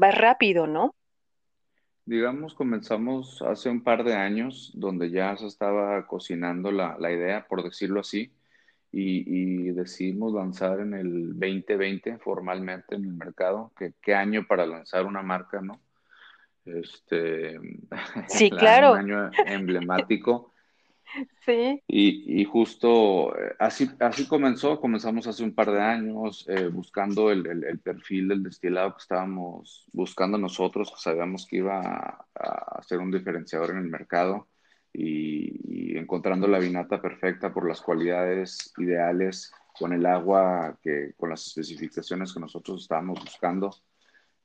Va 0.00 0.10
rápido, 0.10 0.66
¿no? 0.66 0.94
Digamos, 2.04 2.54
comenzamos 2.54 3.42
hace 3.42 3.68
un 3.68 3.82
par 3.82 4.04
de 4.04 4.14
años, 4.14 4.70
donde 4.74 5.10
ya 5.10 5.36
se 5.36 5.46
estaba 5.46 6.06
cocinando 6.06 6.70
la, 6.70 6.96
la 6.98 7.10
idea, 7.10 7.46
por 7.48 7.64
decirlo 7.64 8.00
así 8.00 8.32
y, 8.98 9.72
decidimos 9.72 10.32
lanzar 10.32 10.80
en 10.80 10.94
el 10.94 11.38
2020 11.38 12.18
formalmente 12.18 12.94
en 12.94 13.04
el 13.04 13.12
mercado. 13.12 13.72
¿Qué, 13.76 13.92
qué 14.00 14.14
año 14.14 14.46
para 14.46 14.66
lanzar 14.66 15.04
una 15.04 15.22
marca, 15.22 15.60
no? 15.60 15.80
Este, 16.64 17.58
sí, 18.28 18.50
claro. 18.50 18.92
Un 18.92 18.98
año 18.98 19.30
emblemático. 19.46 20.52
Sí. 21.46 21.80
Y, 21.86 22.40
y, 22.40 22.44
justo 22.44 23.36
eh, 23.38 23.54
así, 23.60 23.88
así 24.00 24.26
comenzó, 24.26 24.80
comenzamos 24.80 25.28
hace 25.28 25.44
un 25.44 25.54
par 25.54 25.70
de 25.70 25.80
años 25.80 26.44
eh, 26.48 26.66
buscando 26.66 27.30
el, 27.30 27.46
el, 27.46 27.78
perfil 27.78 28.26
del 28.26 28.42
destilado 28.42 28.94
que 28.94 29.02
estábamos 29.02 29.86
buscando 29.92 30.36
nosotros, 30.38 30.90
que 30.90 31.00
sabíamos 31.00 31.46
que 31.46 31.58
iba 31.58 31.80
a, 31.80 32.26
a 32.34 32.82
ser 32.82 32.98
un 32.98 33.12
diferenciador 33.12 33.70
en 33.70 33.78
el 33.78 33.88
mercado 33.88 34.48
y, 34.96 35.96
encontrando 35.96 36.46
la 36.46 36.58
vinata 36.58 37.00
perfecta 37.00 37.52
por 37.52 37.66
las 37.66 37.80
cualidades 37.80 38.72
ideales 38.78 39.52
con 39.78 39.92
el 39.92 40.06
agua 40.06 40.78
que 40.82 41.12
con 41.16 41.30
las 41.30 41.46
especificaciones 41.46 42.32
que 42.32 42.40
nosotros 42.40 42.82
estábamos 42.82 43.20
buscando. 43.20 43.74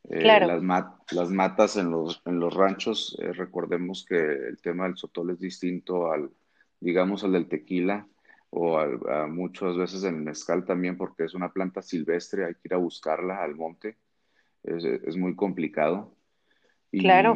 Eh, 0.09 0.21
claro. 0.21 0.47
las, 0.47 0.63
las, 1.11 1.29
matas 1.29 1.77
en 1.77 1.91
los, 1.91 2.21
en 2.25 2.39
los 2.39 2.53
ranchos, 2.53 3.15
eh, 3.21 3.33
recordemos 3.33 4.03
que 4.07 4.15
el 4.15 4.59
tema 4.59 4.85
del 4.85 4.97
sotol 4.97 5.29
es 5.29 5.39
distinto 5.39 6.11
al, 6.11 6.31
digamos, 6.81 7.23
al 7.23 7.31
del 7.31 7.47
tequila 7.47 8.05
o 8.49 8.77
a, 8.77 9.27
muchas 9.27 9.77
veces 9.77 10.03
el 10.03 10.17
mezcal 10.17 10.65
también 10.65 10.97
porque 10.97 11.23
es 11.23 11.33
una 11.33 11.53
planta 11.53 11.81
silvestre, 11.81 12.45
hay 12.45 12.55
que 12.55 12.61
ir 12.65 12.73
a 12.73 12.77
buscarla 12.77 13.41
al 13.41 13.55
monte, 13.55 13.95
es, 14.63 14.83
es 14.83 15.15
muy 15.15 15.35
complicado. 15.35 16.13
Y, 16.91 16.99
claro 16.99 17.35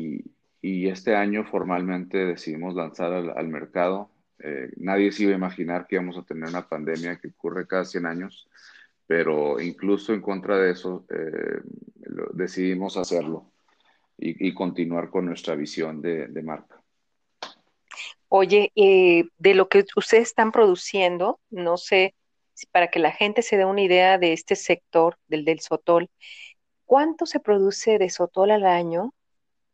y 0.66 0.88
este 0.88 1.16
año 1.16 1.46
formalmente 1.46 2.26
decidimos 2.26 2.74
lanzar 2.74 3.14
al, 3.14 3.48
mercado. 3.50 4.10
Eh, 4.40 4.72
nadie 4.78 5.12
se 5.12 5.22
iba 5.22 5.34
a 5.34 5.38
imaginar 5.38 5.86
que 5.86 5.94
íbamos 5.94 6.18
a 6.18 6.24
tener 6.24 6.50
una 6.50 6.68
pandemia 6.68 7.18
que 7.18 7.28
ocurre 7.28 7.68
cada 7.68 7.86
100 7.86 8.08
años, 8.08 8.50
pero 9.06 9.62
incluso 9.62 10.12
en 10.12 10.22
contra 10.22 10.58
de 10.58 10.72
eso 10.72 11.06
eh, 11.12 11.62
decidimos 12.34 12.98
hacerlo 12.98 13.52
y, 14.18 14.52
continuar 14.56 15.12
con 15.12 15.28
nuestra 15.28 15.54
visión 15.54 16.02
de, 16.02 16.42
marca. 16.44 16.82
Oye, 18.30 18.72
eh, 18.76 19.26
de 19.38 19.54
lo 19.56 19.70
que 19.70 19.86
ustedes 19.96 20.30
están 20.30 20.52
produciendo, 20.52 21.40
no 21.50 21.78
sé, 21.78 22.16
para 22.72 22.90
que 22.90 23.00
la 23.00 23.12
gente 23.12 23.42
se 23.42 23.58
dé 23.58 23.66
una 23.66 23.82
idea 23.82 24.18
de 24.18 24.34
este 24.34 24.56
sector, 24.56 25.18
del 25.28 25.46
del 25.46 25.60
sotol, 25.60 26.10
¿cuánto 26.86 27.26
se 27.26 27.40
produce 27.40 28.00
de 28.00 28.10
sotol 28.10 28.52
al 28.52 28.66
año? 28.66 29.14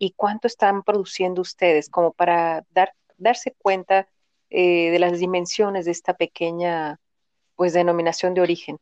y 0.01 0.13
cuánto 0.17 0.47
están 0.47 0.81
produciendo 0.81 1.43
ustedes, 1.43 1.87
como 1.87 2.11
para 2.11 2.65
dar, 2.71 2.95
darse 3.17 3.53
cuenta 3.55 4.07
eh, 4.49 4.89
de 4.89 4.97
las 4.97 5.19
dimensiones 5.19 5.85
de 5.85 5.91
esta 5.91 6.15
pequeña 6.15 6.99
pues 7.55 7.73
denominación 7.73 8.33
de 8.33 8.41
origen. 8.41 8.79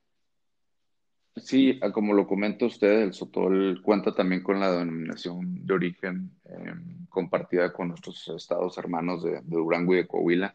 Sí, 1.36 1.80
como 1.94 2.14
lo 2.14 2.28
comenta 2.28 2.66
usted, 2.66 3.02
el 3.02 3.14
Sotol 3.14 3.82
cuenta 3.82 4.14
también 4.14 4.44
con 4.44 4.60
la 4.60 4.72
denominación 4.72 5.66
de 5.66 5.74
origen 5.74 6.32
em, 6.46 7.06
compartida 7.08 7.72
con 7.72 7.90
nuestros 7.90 8.28
estados 8.36 8.78
hermanos 8.78 9.24
de, 9.24 9.32
de 9.32 9.42
Durango 9.44 9.94
y 9.94 9.98
de 9.98 10.08
Coahuila. 10.08 10.54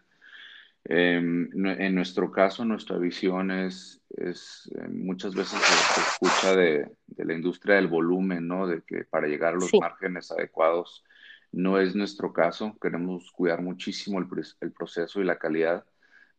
Em, 0.87 1.49
en 1.55 1.95
nuestro 1.95 2.31
caso, 2.31 2.65
nuestra 2.65 2.99
visión 2.99 3.51
es, 3.51 4.03
es 4.11 4.71
eh, 4.77 4.89
muchas 4.89 5.35
veces 5.35 5.59
se, 5.59 6.01
escucha 6.01 6.55
de, 6.55 6.91
de, 7.07 7.25
la 7.25 7.33
industria 7.33 7.77
del 7.77 7.89
volumen, 7.89 8.47
¿no? 8.47 8.67
De 8.67 8.83
que 8.83 9.05
para 9.05 9.27
llegar 9.27 9.55
a 9.55 9.57
los 9.57 9.73
márgenes 9.81 10.31
adecuados 10.31 11.03
no 11.53 11.79
es 11.79 11.95
nuestro 11.95 12.35
caso. 12.35 12.77
Queremos 12.83 13.33
cuidar 13.33 13.63
muchísimo 13.63 14.19
el, 14.19 14.27
el 14.61 14.73
proceso 14.73 15.23
y 15.23 15.25
la 15.25 15.39
calidad 15.39 15.87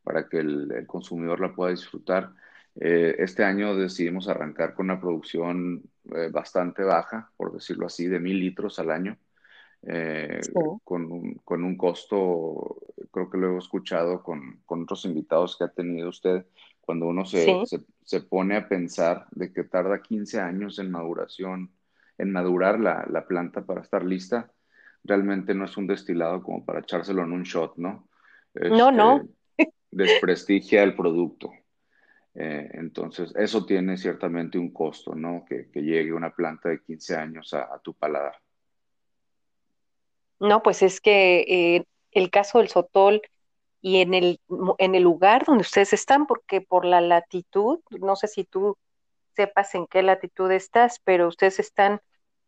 para 0.04 0.30
que 0.30 0.38
el, 0.38 0.72
el 0.72 0.86
consumidor 0.86 1.40
la 1.40 1.56
pueda 1.56 1.72
disfrutar. 1.72 2.32
Eh, 2.80 3.16
este 3.20 3.44
año 3.44 3.76
decidimos 3.76 4.28
arrancar 4.28 4.74
con 4.74 4.88
una 4.88 5.00
producción 5.00 5.84
eh, 6.14 6.30
bastante 6.32 6.84
baja, 6.84 7.32
por 7.38 7.54
decirlo 7.54 7.88
así, 7.88 8.08
de 8.08 8.20
mil 8.20 8.40
litros 8.40 8.80
al 8.80 8.92
año. 8.92 9.18
Eh, 9.88 10.42
con, 10.84 11.12
un, 11.12 11.36
con, 11.44 11.64
un, 11.64 11.78
costo, 11.78 12.82
creo 13.12 13.30
que 13.30 13.38
lo 13.38 13.56
he 13.56 13.58
escuchado 13.60 14.24
con, 14.24 14.62
con, 14.66 14.82
otros 14.82 15.06
invitados 15.06 15.56
que 15.58 15.64
ha 15.64 15.68
tenido 15.68 16.10
usted, 16.10 16.48
cuando 16.82 17.06
uno 17.06 17.24
se, 17.24 17.46
se, 18.04 18.22
pone 18.22 18.58
a 18.58 18.68
pensar 18.68 19.28
de 19.30 19.54
que 19.54 19.64
tarda 19.64 20.02
15 20.02 20.40
años 20.40 20.80
en 20.80 20.90
maduración, 20.90 21.72
en 22.18 22.32
madurar 22.32 22.80
la, 22.80 23.06
la, 23.10 23.28
planta 23.28 23.64
para 23.64 23.82
estar 23.82 24.04
lista, 24.04 24.52
realmente 25.04 25.54
no 25.54 25.66
es 25.66 25.78
un 25.78 25.86
destilado 25.86 26.42
como 26.42 26.66
para 26.66 26.80
echárselo 26.80 27.24
en 27.24 27.34
un 27.34 27.44
shot, 27.44 27.78
¿no? 27.78 28.10
no, 28.56 28.92
no. 28.92 29.22
Este, 29.56 29.74
desprestigia 29.92 30.82
el 30.82 30.96
producto. 30.96 31.52
Eh, 32.36 32.70
entonces, 32.74 33.34
eso 33.36 33.66
tiene 33.66 33.98
ciertamente 33.98 34.58
un 34.58 34.72
costo, 34.72 35.16
¿no? 35.16 35.46
Que, 35.48 35.70
que 35.72 35.82
llegue 35.82 36.14
una 36.14 36.36
planta 36.36 36.70
de 36.70 36.82
15 36.82 37.16
años 37.16 37.54
a, 37.54 37.74
a 37.74 37.80
tu 37.80 37.94
paladar. 37.94 38.36
No, 40.40 40.62
pues 40.62 40.82
es 40.82 41.00
que 41.00 41.46
eh, 41.48 41.86
el 42.12 42.30
caso 42.30 42.60
del 42.60 42.68
Sotol 42.68 43.22
y 43.82 44.02
en 44.02 44.14
el, 44.14 44.40
en 44.80 44.96
el 44.96 45.04
lugar 45.04 45.46
donde 45.46 45.62
ustedes 45.62 45.94
están, 45.94 46.28
porque 46.28 46.60
por 46.60 46.86
la 46.86 47.02
latitud, 47.02 47.80
no 47.92 48.16
sé 48.16 48.28
si 48.28 48.44
tú 48.44 48.78
sepas 49.36 49.76
en 49.76 49.88
qué 49.88 50.02
latitud 50.02 50.52
estás, 50.52 51.00
pero 51.04 51.28
ustedes 51.28 51.60
están, 51.60 52.02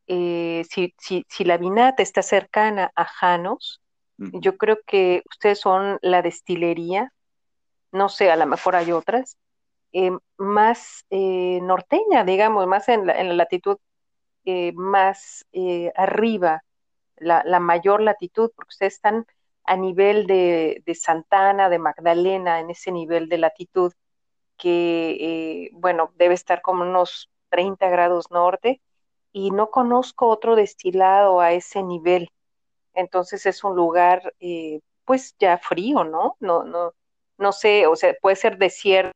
eh, 0.08 0.63
si, 0.70 0.94
si, 0.98 1.25
si, 1.29 1.44
la 1.44 1.58
vinata 1.58 2.01
está 2.01 2.24
cercana 2.24 2.91
a 2.96 3.06
Janos, 3.06 3.82
yo 4.17 4.58
creo 4.58 4.79
que 4.88 5.22
ustedes 5.29 5.60
son 5.60 6.00
la 6.01 6.24
destilería, 6.24 7.13
no 7.91 8.10
sé, 8.10 8.32
a 8.32 8.36
lo 8.36 8.48
mejor 8.48 8.75
hay 8.75 8.91
otras, 8.91 9.38
eh, 9.94 10.12
más 10.38 11.06
norteña, 11.10 12.24
digamos, 12.24 12.67
más 12.67 12.89
en 12.89 13.08
la, 13.08 13.13
en 13.20 13.29
la 13.29 13.36
latitud 13.36 13.77
más 14.75 15.46
arriba 15.96 16.63
la, 17.20 17.60
mayor 17.60 18.01
latitud, 18.01 18.51
porque 18.56 18.70
ustedes 18.70 18.96
están 18.96 19.25
a 19.63 19.75
nivel 19.75 20.27
de, 20.27 20.84
Santana, 20.96 21.70
de 21.70 21.79
Magdalena, 21.79 22.60
en 22.60 22.70
ese 22.70 22.91
nivel 22.91 23.29
de 23.29 23.38
latitud, 23.38 23.94
que, 24.58 25.65
eh, 25.65 25.70
bueno, 25.74 26.12
debe 26.15 26.34
estar 26.34 26.62
como 26.62 26.84
unos 26.84 27.29
30 27.50 27.89
grados 27.89 28.32
norte, 28.32 28.82
y 29.34 29.51
no 29.51 29.70
conozco 29.72 30.27
otro 30.29 30.56
destilado 30.56 31.41
a 31.41 31.53
ese 31.53 31.84
nivel. 31.84 32.29
Entonces 32.94 33.46
es 33.46 33.63
un 33.63 33.75
lugar, 33.75 34.34
eh, 34.39 34.82
pues 35.06 35.36
ya 35.39 35.58
frío, 35.58 36.03
¿no? 36.03 36.38
No, 36.39 36.63
no, 36.63 36.94
no 37.38 37.51
sé, 37.51 37.88
o 37.88 37.96
sea, 37.96 38.15
puede 38.22 38.36
ser 38.36 38.58
desierto, 38.58 39.12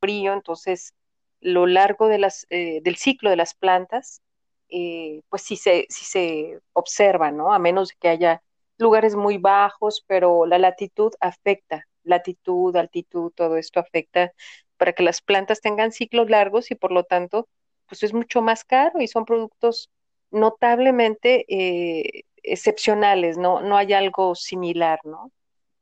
frío, 0.00 0.32
entonces 0.32 0.94
lo 1.40 1.66
largo 1.66 2.08
de 2.08 2.18
las, 2.18 2.46
eh, 2.50 2.80
del 2.82 2.96
ciclo 2.96 3.30
de 3.30 3.36
las 3.36 3.54
plantas 3.54 4.22
eh, 4.68 5.22
pues 5.28 5.42
sí 5.42 5.56
se, 5.56 5.86
sí 5.88 6.04
se 6.04 6.60
observa, 6.72 7.30
¿no? 7.30 7.52
A 7.52 7.58
menos 7.58 7.92
que 7.92 8.08
haya 8.08 8.42
lugares 8.78 9.14
muy 9.16 9.38
bajos, 9.38 10.04
pero 10.06 10.46
la 10.46 10.58
latitud 10.58 11.12
afecta, 11.20 11.86
latitud, 12.02 12.74
altitud, 12.76 13.32
todo 13.34 13.56
esto 13.56 13.80
afecta 13.80 14.32
para 14.76 14.92
que 14.92 15.02
las 15.02 15.22
plantas 15.22 15.60
tengan 15.60 15.92
ciclos 15.92 16.28
largos 16.30 16.70
y 16.70 16.74
por 16.74 16.92
lo 16.92 17.04
tanto, 17.04 17.48
pues 17.88 18.02
es 18.02 18.12
mucho 18.12 18.42
más 18.42 18.64
caro 18.64 19.00
y 19.00 19.08
son 19.08 19.24
productos 19.24 19.90
notablemente 20.30 21.44
eh, 21.48 22.24
excepcionales, 22.42 23.38
¿no? 23.38 23.60
No 23.62 23.76
hay 23.76 23.92
algo 23.92 24.34
similar, 24.34 24.98
¿no? 25.04 25.32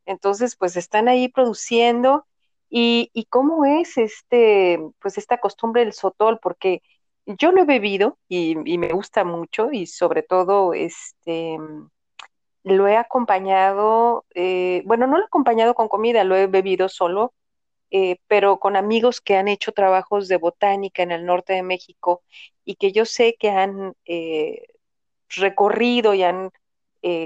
Entonces, 0.05 0.55
pues 0.55 0.77
están 0.77 1.07
ahí 1.07 1.29
produciendo 1.29 2.27
y, 2.77 3.09
y 3.13 3.25
cómo 3.27 3.63
es 3.63 3.97
este, 3.97 4.77
pues 4.99 5.17
esta 5.17 5.37
costumbre 5.37 5.85
del 5.85 5.93
sotol, 5.93 6.39
porque 6.41 6.81
yo 7.25 7.53
lo 7.53 7.61
he 7.61 7.65
bebido 7.65 8.19
y, 8.27 8.55
me 8.57 8.89
gusta 8.91 9.23
mucho 9.23 9.71
y 9.71 9.87
sobre 9.87 10.23
todo 10.23 10.73
este 10.73 11.57
lo 12.63 12.87
he 12.89 12.97
acompañado, 12.97 14.25
eh, 14.35 14.83
bueno, 14.85 15.07
no 15.07 15.17
lo 15.17 15.23
he 15.23 15.27
acompañado 15.27 15.73
con 15.73 15.87
comida, 15.87 16.25
lo 16.25 16.35
he 16.35 16.47
bebido 16.47 16.89
solo, 16.89 17.33
eh, 17.91 18.17
pero 18.27 18.59
con 18.59 18.75
amigos 18.75 19.21
que 19.21 19.37
han 19.37 19.47
hecho 19.47 19.71
trabajos 19.71 20.27
de 20.27 20.37
botánica 20.37 21.01
en 21.03 21.11
el 21.11 21.25
norte 21.25 21.53
de 21.53 21.63
México 21.63 22.23
y 22.65 22.75
que 22.75 22.91
yo 22.91 23.05
sé 23.05 23.37
que 23.39 23.51
han 23.51 23.95
eh, 24.05 24.67
recorrido 25.29 26.13
y 26.13 26.23
han 26.23 26.51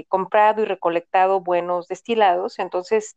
comprado 0.08 0.62
y 0.62 0.66
recolectado 0.66 1.40
buenos 1.40 1.88
destilados, 1.88 2.58
entonces 2.58 3.16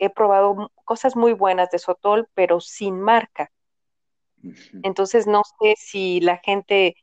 he 0.00 0.10
probado 0.10 0.72
cosas 0.84 1.16
muy 1.16 1.32
buenas 1.34 1.70
de 1.70 1.78
Sotol, 1.78 2.28
pero 2.34 2.60
sin 2.60 3.00
marca 3.00 3.50
Entonces, 4.82 5.26
no 5.26 5.42
sé 5.60 5.74
si 5.78 6.20
la 6.20 6.38
gente 6.38 6.94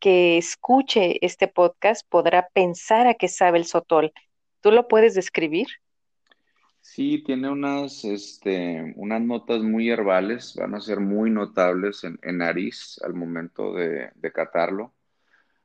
que 0.00 0.38
escuche 0.38 1.24
este 1.24 1.48
podcast 1.48 2.06
podrá 2.08 2.48
pensar 2.52 3.06
a 3.06 3.14
qué 3.14 3.28
sabe 3.28 3.58
el 3.58 3.66
sotol. 3.66 4.12
¿Tú 4.60 4.70
lo 4.72 4.88
puedes 4.88 5.14
describir? 5.14 5.66
Sí, 6.80 7.22
tiene 7.24 7.50
unas, 7.50 8.04
este, 8.04 8.92
unas 8.96 9.20
notas 9.22 9.62
muy 9.62 9.90
herbales, 9.90 10.54
van 10.56 10.74
a 10.74 10.80
ser 10.80 11.00
muy 11.00 11.30
notables 11.30 12.04
en, 12.04 12.18
en 12.22 12.38
nariz 12.38 13.00
al 13.04 13.14
momento 13.14 13.72
de, 13.72 14.10
de 14.14 14.32
catarlo 14.32 14.94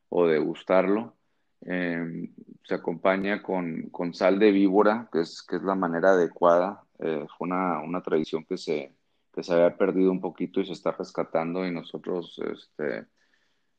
o 0.09 0.27
de 0.27 0.39
gustarlo. 0.39 1.17
Eh, 1.65 2.29
se 2.63 2.75
acompaña 2.75 3.41
con, 3.41 3.89
con, 3.89 4.13
sal 4.13 4.39
de 4.39 4.51
víbora, 4.51 5.09
que 5.11 5.21
es, 5.21 5.41
que 5.43 5.57
es 5.57 5.63
la 5.63 5.75
manera 5.75 6.11
adecuada. 6.11 6.83
Eh, 6.99 7.25
fue 7.37 7.47
una, 7.47 7.81
una, 7.81 8.01
tradición 8.01 8.45
que 8.45 8.57
se, 8.57 8.95
que 9.33 9.43
se 9.43 9.53
había 9.53 9.77
perdido 9.77 10.11
un 10.11 10.21
poquito 10.21 10.61
y 10.61 10.65
se 10.65 10.73
está 10.73 10.91
rescatando 10.91 11.65
y 11.65 11.71
nosotros 11.71 12.39
este, 12.51 13.07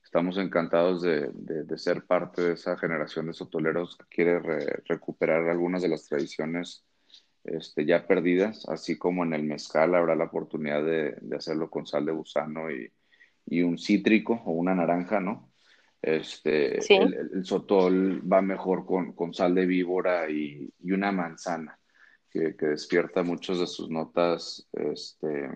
estamos 0.02 0.38
encantados 0.38 1.02
de, 1.02 1.30
de, 1.32 1.78
ser 1.78 2.04
parte 2.06 2.42
de 2.42 2.52
esa 2.54 2.76
generación 2.76 3.26
de 3.26 3.32
sotoleros 3.32 3.96
que 3.96 4.06
quiere 4.06 4.40
re, 4.40 4.82
recuperar 4.86 5.48
algunas 5.48 5.82
de 5.82 5.88
las 5.88 6.04
tradiciones 6.06 6.84
este, 7.44 7.86
ya 7.86 8.06
perdidas, 8.06 8.68
así 8.68 8.98
como 8.98 9.24
en 9.24 9.32
el 9.34 9.44
mezcal 9.44 9.94
habrá 9.94 10.14
la 10.14 10.24
oportunidad 10.24 10.84
de, 10.84 11.16
de 11.20 11.36
hacerlo 11.36 11.70
con 11.70 11.86
sal 11.86 12.04
de 12.04 12.12
gusano 12.12 12.70
y, 12.70 12.92
y, 13.46 13.62
un 13.62 13.78
cítrico 13.78 14.42
o 14.44 14.52
una 14.52 14.74
naranja, 14.74 15.20
¿no? 15.20 15.49
Este, 16.02 16.80
sí. 16.80 16.94
el, 16.94 17.30
el, 17.34 17.44
sotol 17.44 18.22
va 18.30 18.40
mejor 18.40 18.86
con, 18.86 19.12
con 19.12 19.34
sal 19.34 19.54
de 19.54 19.66
víbora 19.66 20.30
y, 20.30 20.72
y 20.82 20.92
una 20.92 21.12
manzana, 21.12 21.78
que, 22.30 22.56
que, 22.56 22.66
despierta 22.66 23.22
muchas 23.22 23.58
de 23.58 23.66
sus 23.66 23.90
notas 23.90 24.66
este, 24.72 25.50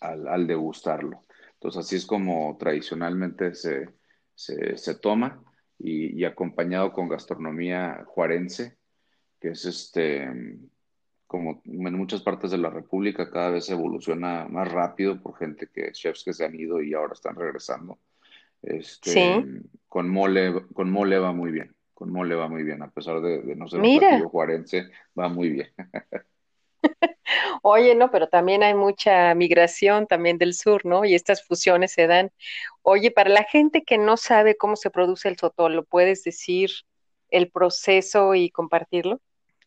al, 0.00 0.28
al, 0.28 0.46
degustarlo. 0.46 1.24
Entonces, 1.54 1.80
así 1.80 1.96
es 1.96 2.06
como 2.06 2.56
tradicionalmente 2.58 3.54
se, 3.54 3.88
se, 4.34 4.76
se 4.76 4.94
toma 4.94 5.42
y, 5.78 6.20
y, 6.20 6.24
acompañado 6.24 6.92
con 6.92 7.08
gastronomía 7.08 8.04
juarense, 8.06 8.78
que 9.40 9.48
es 9.48 9.64
este, 9.64 10.28
como 11.26 11.60
en 11.64 11.94
muchas 11.94 12.22
partes 12.22 12.52
de 12.52 12.58
la 12.58 12.70
República, 12.70 13.30
cada 13.30 13.50
vez 13.50 13.68
evoluciona 13.68 14.46
más 14.48 14.70
rápido 14.70 15.20
por 15.20 15.36
gente 15.36 15.66
que, 15.66 15.90
chefs 15.90 16.22
que 16.22 16.34
se 16.34 16.44
han 16.44 16.54
ido 16.54 16.80
y 16.80 16.94
ahora 16.94 17.14
están 17.14 17.34
regresando 17.34 17.98
este, 18.62 19.10
sí. 19.10 19.44
con 19.88 20.08
mole, 20.08 20.54
con 20.74 20.90
mole 20.90 21.18
va 21.18 21.32
muy 21.32 21.50
bien, 21.50 21.74
con 21.94 22.12
mole 22.12 22.34
va 22.34 22.48
muy 22.48 22.62
bien, 22.62 22.82
a 22.82 22.90
pesar 22.90 23.20
de, 23.20 23.42
de 23.42 23.56
no 23.56 23.68
ser 23.68 23.80
un 23.80 23.98
platillo 23.98 24.28
juarense, 24.28 24.90
va 25.18 25.28
muy 25.28 25.50
bien. 25.50 25.68
Oye, 27.62 27.94
no, 27.94 28.10
pero 28.10 28.28
también 28.28 28.62
hay 28.62 28.74
mucha 28.74 29.34
migración 29.34 30.06
también 30.06 30.38
del 30.38 30.54
sur, 30.54 30.84
¿no? 30.84 31.04
Y 31.04 31.14
estas 31.14 31.44
fusiones 31.46 31.92
se 31.92 32.06
dan. 32.06 32.30
Oye, 32.82 33.10
para 33.10 33.30
la 33.30 33.44
gente 33.44 33.82
que 33.84 33.98
no 33.98 34.16
sabe 34.16 34.56
cómo 34.56 34.76
se 34.76 34.90
produce 34.90 35.28
el 35.28 35.36
sotol, 35.36 35.74
¿lo 35.74 35.84
puedes 35.84 36.24
decir 36.24 36.70
el 37.28 37.50
proceso 37.50 38.34
y 38.34 38.50
compartirlo? 38.50 39.20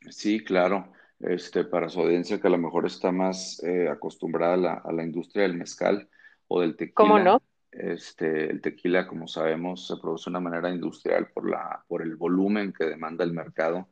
Sí, 0.10 0.44
claro. 0.44 0.92
Este, 1.20 1.64
para 1.64 1.88
su 1.88 2.02
audiencia 2.02 2.42
que 2.42 2.48
a 2.48 2.52
lo 2.52 2.58
mejor 2.58 2.86
está 2.86 3.12
más 3.12 3.64
eh, 3.64 3.88
acostumbrada 3.90 4.56
a 4.56 4.58
la, 4.58 4.74
a 4.74 4.92
la, 4.92 5.04
industria 5.04 5.44
del 5.44 5.56
mezcal 5.56 6.10
o 6.50 6.60
del 6.60 6.76
tequila. 6.76 6.96
¿Cómo 6.96 7.20
no? 7.20 7.42
Este, 7.74 8.52
el 8.52 8.62
tequila, 8.62 9.08
como 9.08 9.28
sabemos, 9.28 9.88
se 9.88 9.98
produce 9.98 10.30
de 10.30 10.32
una 10.32 10.40
manera 10.40 10.70
industrial 10.70 11.30
por, 11.34 11.50
la, 11.50 11.84
por 11.88 12.02
el 12.02 12.16
volumen 12.16 12.72
que 12.72 12.86
demanda 12.86 13.24
el 13.24 13.34
mercado. 13.34 13.90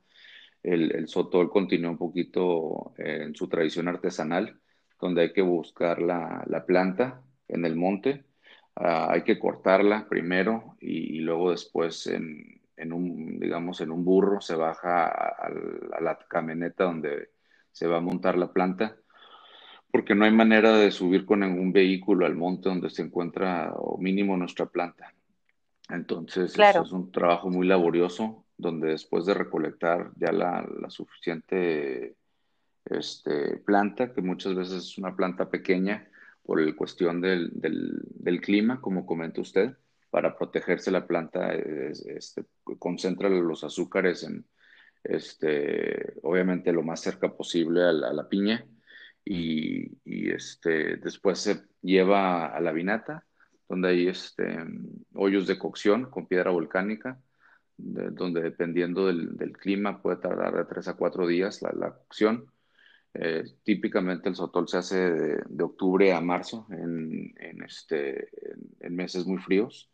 El, 0.62 0.96
el 0.96 1.08
sotol 1.08 1.50
continúa 1.50 1.92
un 1.92 1.98
poquito 1.98 2.94
en 2.98 3.34
su 3.36 3.48
tradición 3.48 3.88
artesanal, 3.88 4.60
donde 5.00 5.22
hay 5.24 5.34
que 5.34 5.42
buscar 5.42 6.00
la, 6.00 6.44
la 6.46 6.66
planta 6.66 7.24
en 7.48 7.66
el 7.66 7.76
monte, 7.76 8.26
uh, 8.76 9.10
hay 9.10 9.24
que 9.24 9.40
cortarla 9.40 10.08
primero 10.08 10.78
y, 10.80 11.18
y 11.18 11.20
luego 11.22 11.50
después 11.50 12.06
en, 12.06 12.62
en, 12.78 12.94
un, 12.94 13.40
digamos, 13.40 13.82
en 13.82 13.92
un 13.92 14.06
burro 14.06 14.42
se 14.42 14.56
baja 14.56 15.08
a, 15.08 15.48
a 15.94 16.02
la 16.02 16.20
camioneta 16.30 16.84
donde 16.84 17.32
se 17.72 17.88
va 17.88 17.98
a 17.98 18.02
montar 18.02 18.38
la 18.38 18.54
planta 18.54 18.96
porque 19.92 20.16
no 20.16 20.26
hay 20.26 20.32
manera 20.32 20.78
de 20.78 20.92
subir 20.92 21.26
con 21.26 21.42
ningún 21.42 21.74
vehículo 21.74 22.26
al 22.26 22.36
monte 22.36 22.70
donde 22.70 22.90
se 22.90 23.02
encuentra 23.02 23.74
o 23.76 23.98
mínimo 23.98 24.38
nuestra 24.38 24.66
planta. 24.66 25.14
Entonces 25.90 26.54
claro. 26.54 26.82
es, 26.82 26.88
es, 26.88 26.94
un 26.94 27.12
trabajo 27.12 27.50
muy 27.50 27.68
laborioso 27.68 28.46
donde 28.58 28.90
después 28.90 29.26
de 29.26 29.34
recolectar 29.34 30.12
ya 30.16 30.32
la, 30.32 30.66
la 30.80 30.90
suficiente 30.90 32.16
este, 32.86 33.58
planta, 33.58 34.14
que 34.14 34.22
muchas 34.22 34.56
veces 34.56 34.84
es 34.84 34.98
una 34.98 35.16
planta 35.16 35.50
pequeña 35.50 36.08
por 36.44 36.62
el 36.62 36.76
cuestión 36.76 37.22
del, 37.22 37.52
del, 37.54 38.00
del 38.04 38.42
clima, 38.42 38.80
como 38.80 39.06
comenta 39.06 39.42
usted, 39.42 39.76
para 40.10 40.38
protegerse 40.38 40.92
la 40.92 41.08
planta 41.08 41.54
es, 41.54 42.06
este, 42.06 42.46
concentra 42.80 43.30
los 43.30 43.64
azúcares 43.64 44.24
en, 44.24 44.46
este, 45.04 46.14
obviamente 46.22 46.72
lo 46.72 46.84
más 46.84 47.02
cerca 47.02 47.36
posible 47.36 47.82
a 47.84 47.92
la, 47.92 48.10
a 48.10 48.14
la 48.14 48.30
piña 48.30 48.66
y, 49.26 49.98
y, 50.04 50.30
este, 50.32 50.98
después 50.98 51.40
se 51.40 51.64
lleva 51.82 52.48
a 52.48 52.60
la 52.60 52.72
vinata, 52.72 53.26
donde 53.70 53.90
hay 53.90 54.08
este, 54.08 54.58
hoyos 55.14 55.48
de 55.48 55.58
cocción 55.58 56.10
con 56.10 56.28
piedra 56.28 56.52
volcánica, 56.52 57.20
de, 57.78 58.10
donde 58.12 58.42
dependiendo 58.42 59.08
del, 59.08 59.38
del, 59.38 59.54
clima 59.58 60.02
puede 60.02 60.18
tardar 60.18 60.56
de 60.56 60.66
3 60.66 60.90
a 60.90 60.94
4 60.96 61.28
días 61.28 61.62
la, 61.62 61.72
la 61.74 61.96
cocción. 61.96 62.52
Eh, 63.14 63.44
típicamente 63.64 64.30
el 64.30 64.36
sotol 64.36 64.68
se 64.68 64.78
hace 64.78 65.12
de, 65.12 65.44
de 65.46 65.64
octubre 65.64 66.14
a 66.14 66.22
marzo 66.22 66.66
en, 66.72 67.34
en 67.38 67.62
este, 67.64 68.30
en, 68.52 68.70
en, 68.80 68.96
meses 68.96 69.26
muy 69.26 69.38
fríos 69.40 69.92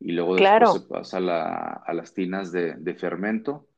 y 0.00 0.12
luego 0.12 0.36
después 0.36 0.50
claro. 0.50 0.72
se 0.72 0.80
pasa 0.88 1.20
la, 1.20 1.82
a 1.84 1.92
las 1.92 2.14
tinas 2.14 2.52
de, 2.52 2.74
de 2.76 2.94
fermento 2.94 3.68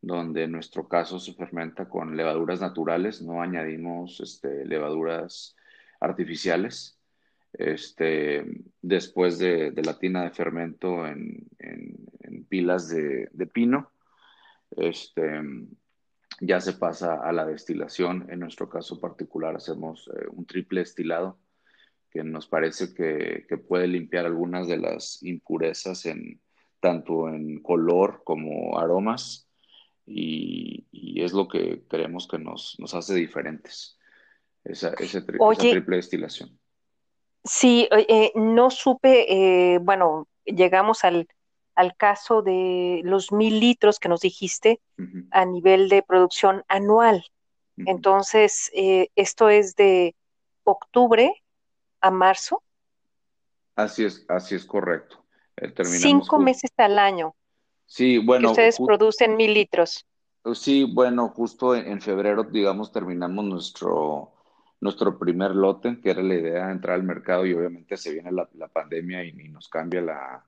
donde 0.00 0.44
en 0.44 0.52
nuestro 0.52 0.88
caso 0.88 1.18
se 1.18 1.34
fermenta 1.34 1.88
con 1.88 2.16
levaduras 2.16 2.60
naturales, 2.60 3.20
no 3.22 3.42
añadimos 3.42 4.20
este, 4.20 4.64
levaduras 4.64 5.56
artificiales. 6.00 6.98
Este, 7.52 8.44
después 8.82 9.38
de, 9.38 9.72
la 9.84 9.98
tina 9.98 10.22
de 10.22 10.30
fermento 10.30 11.06
en, 11.06 11.48
pilas 12.48 12.88
de, 12.88 13.28
de, 13.32 13.46
pino, 13.46 13.90
este, 14.70 15.42
ya 16.40 16.60
se 16.60 16.74
pasa 16.74 17.16
a 17.16 17.32
la 17.32 17.44
destilación. 17.44 18.26
En 18.30 18.40
nuestro 18.40 18.68
caso 18.68 19.00
particular 19.00 19.56
hacemos 19.56 20.08
eh, 20.08 20.26
un 20.30 20.46
triple 20.46 20.80
destilado 20.80 21.38
que 22.10 22.22
nos 22.24 22.46
parece 22.46 22.94
que, 22.94 23.44
que, 23.46 23.58
puede 23.58 23.86
limpiar 23.86 24.24
algunas 24.24 24.66
de 24.66 24.78
las 24.78 25.22
impurezas 25.22 26.06
en, 26.06 26.40
tanto 26.80 27.28
en 27.28 27.60
color 27.60 28.22
como 28.24 28.78
aromas 28.78 29.47
y, 30.08 30.86
y, 30.90 31.22
es 31.22 31.32
lo 31.32 31.48
que 31.48 31.84
creemos 31.88 32.26
que 32.26 32.38
nos, 32.38 32.76
nos 32.78 32.94
hace 32.94 33.14
diferentes, 33.14 33.98
esa, 34.64 34.94
ese 34.98 35.22
tri 35.22 35.36
Oye, 35.40 35.58
esa 35.60 35.70
triple 35.70 35.96
destilación. 35.96 36.58
Sí, 37.44 37.88
eh, 37.90 38.32
no 38.34 38.70
supe, 38.70 39.26
eh, 39.74 39.78
bueno, 39.78 40.28
llegamos 40.44 41.04
al, 41.04 41.28
al, 41.74 41.96
caso 41.96 42.42
de 42.42 43.02
los 43.04 43.32
mil 43.32 43.60
litros 43.60 43.98
que 43.98 44.08
nos 44.08 44.20
dijiste 44.20 44.80
uh 44.98 45.02
-huh. 45.02 45.28
a 45.30 45.44
nivel 45.44 45.88
de 45.88 46.02
producción 46.02 46.64
anual. 46.68 47.24
Uh 47.76 47.82
-huh. 47.82 47.90
Entonces, 47.90 48.70
eh, 48.74 49.08
esto 49.14 49.48
es 49.48 49.76
de 49.76 50.14
octubre 50.64 51.32
a 52.00 52.10
marzo. 52.10 52.62
Así 53.76 54.04
es, 54.04 54.24
así 54.28 54.54
es 54.54 54.64
correcto. 54.64 55.24
Eh, 55.56 55.72
Cinco 55.84 56.38
meses 56.38 56.70
al 56.76 56.98
año. 56.98 57.34
Sí, 57.88 58.18
bueno. 58.18 58.48
Que 58.48 58.52
ustedes 58.52 58.78
producen 58.78 59.36
mil 59.36 59.54
litros. 59.54 60.06
Sí, 60.54 60.84
bueno, 60.84 61.30
justo 61.30 61.74
en 61.74 62.00
febrero, 62.00 62.44
digamos, 62.44 62.92
terminamos 62.92 63.44
nuestro, 63.44 64.32
nuestro 64.80 65.18
primer 65.18 65.52
lote, 65.54 65.98
que 66.00 66.10
era 66.10 66.22
la 66.22 66.34
idea 66.34 66.66
de 66.66 66.72
entrar 66.72 66.94
al 66.94 67.02
mercado 67.02 67.46
y 67.46 67.54
obviamente 67.54 67.96
se 67.96 68.12
viene 68.12 68.30
la, 68.30 68.48
la 68.54 68.68
pandemia 68.68 69.24
y, 69.24 69.30
y, 69.30 69.48
nos 69.48 69.68
cambia 69.68 70.02
la, 70.02 70.44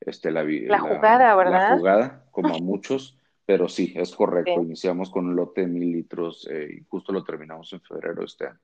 este, 0.00 0.30
la, 0.30 0.42
la, 0.42 0.50
la 0.66 0.78
jugada, 0.80 1.34
¿verdad? 1.36 1.70
La 1.70 1.78
jugada, 1.78 2.24
como 2.30 2.54
a 2.54 2.58
muchos, 2.60 3.16
pero 3.46 3.68
sí, 3.68 3.92
es 3.96 4.14
correcto. 4.14 4.54
Sí. 4.56 4.60
Iniciamos 4.60 5.08
con 5.10 5.26
un 5.26 5.36
lote 5.36 5.62
de 5.62 5.66
mil 5.68 5.92
litros 5.92 6.48
eh, 6.50 6.68
y 6.78 6.84
justo 6.88 7.12
lo 7.12 7.22
terminamos 7.22 7.72
en 7.72 7.80
febrero 7.80 8.16
de 8.16 8.26
este 8.26 8.46
año. 8.48 8.60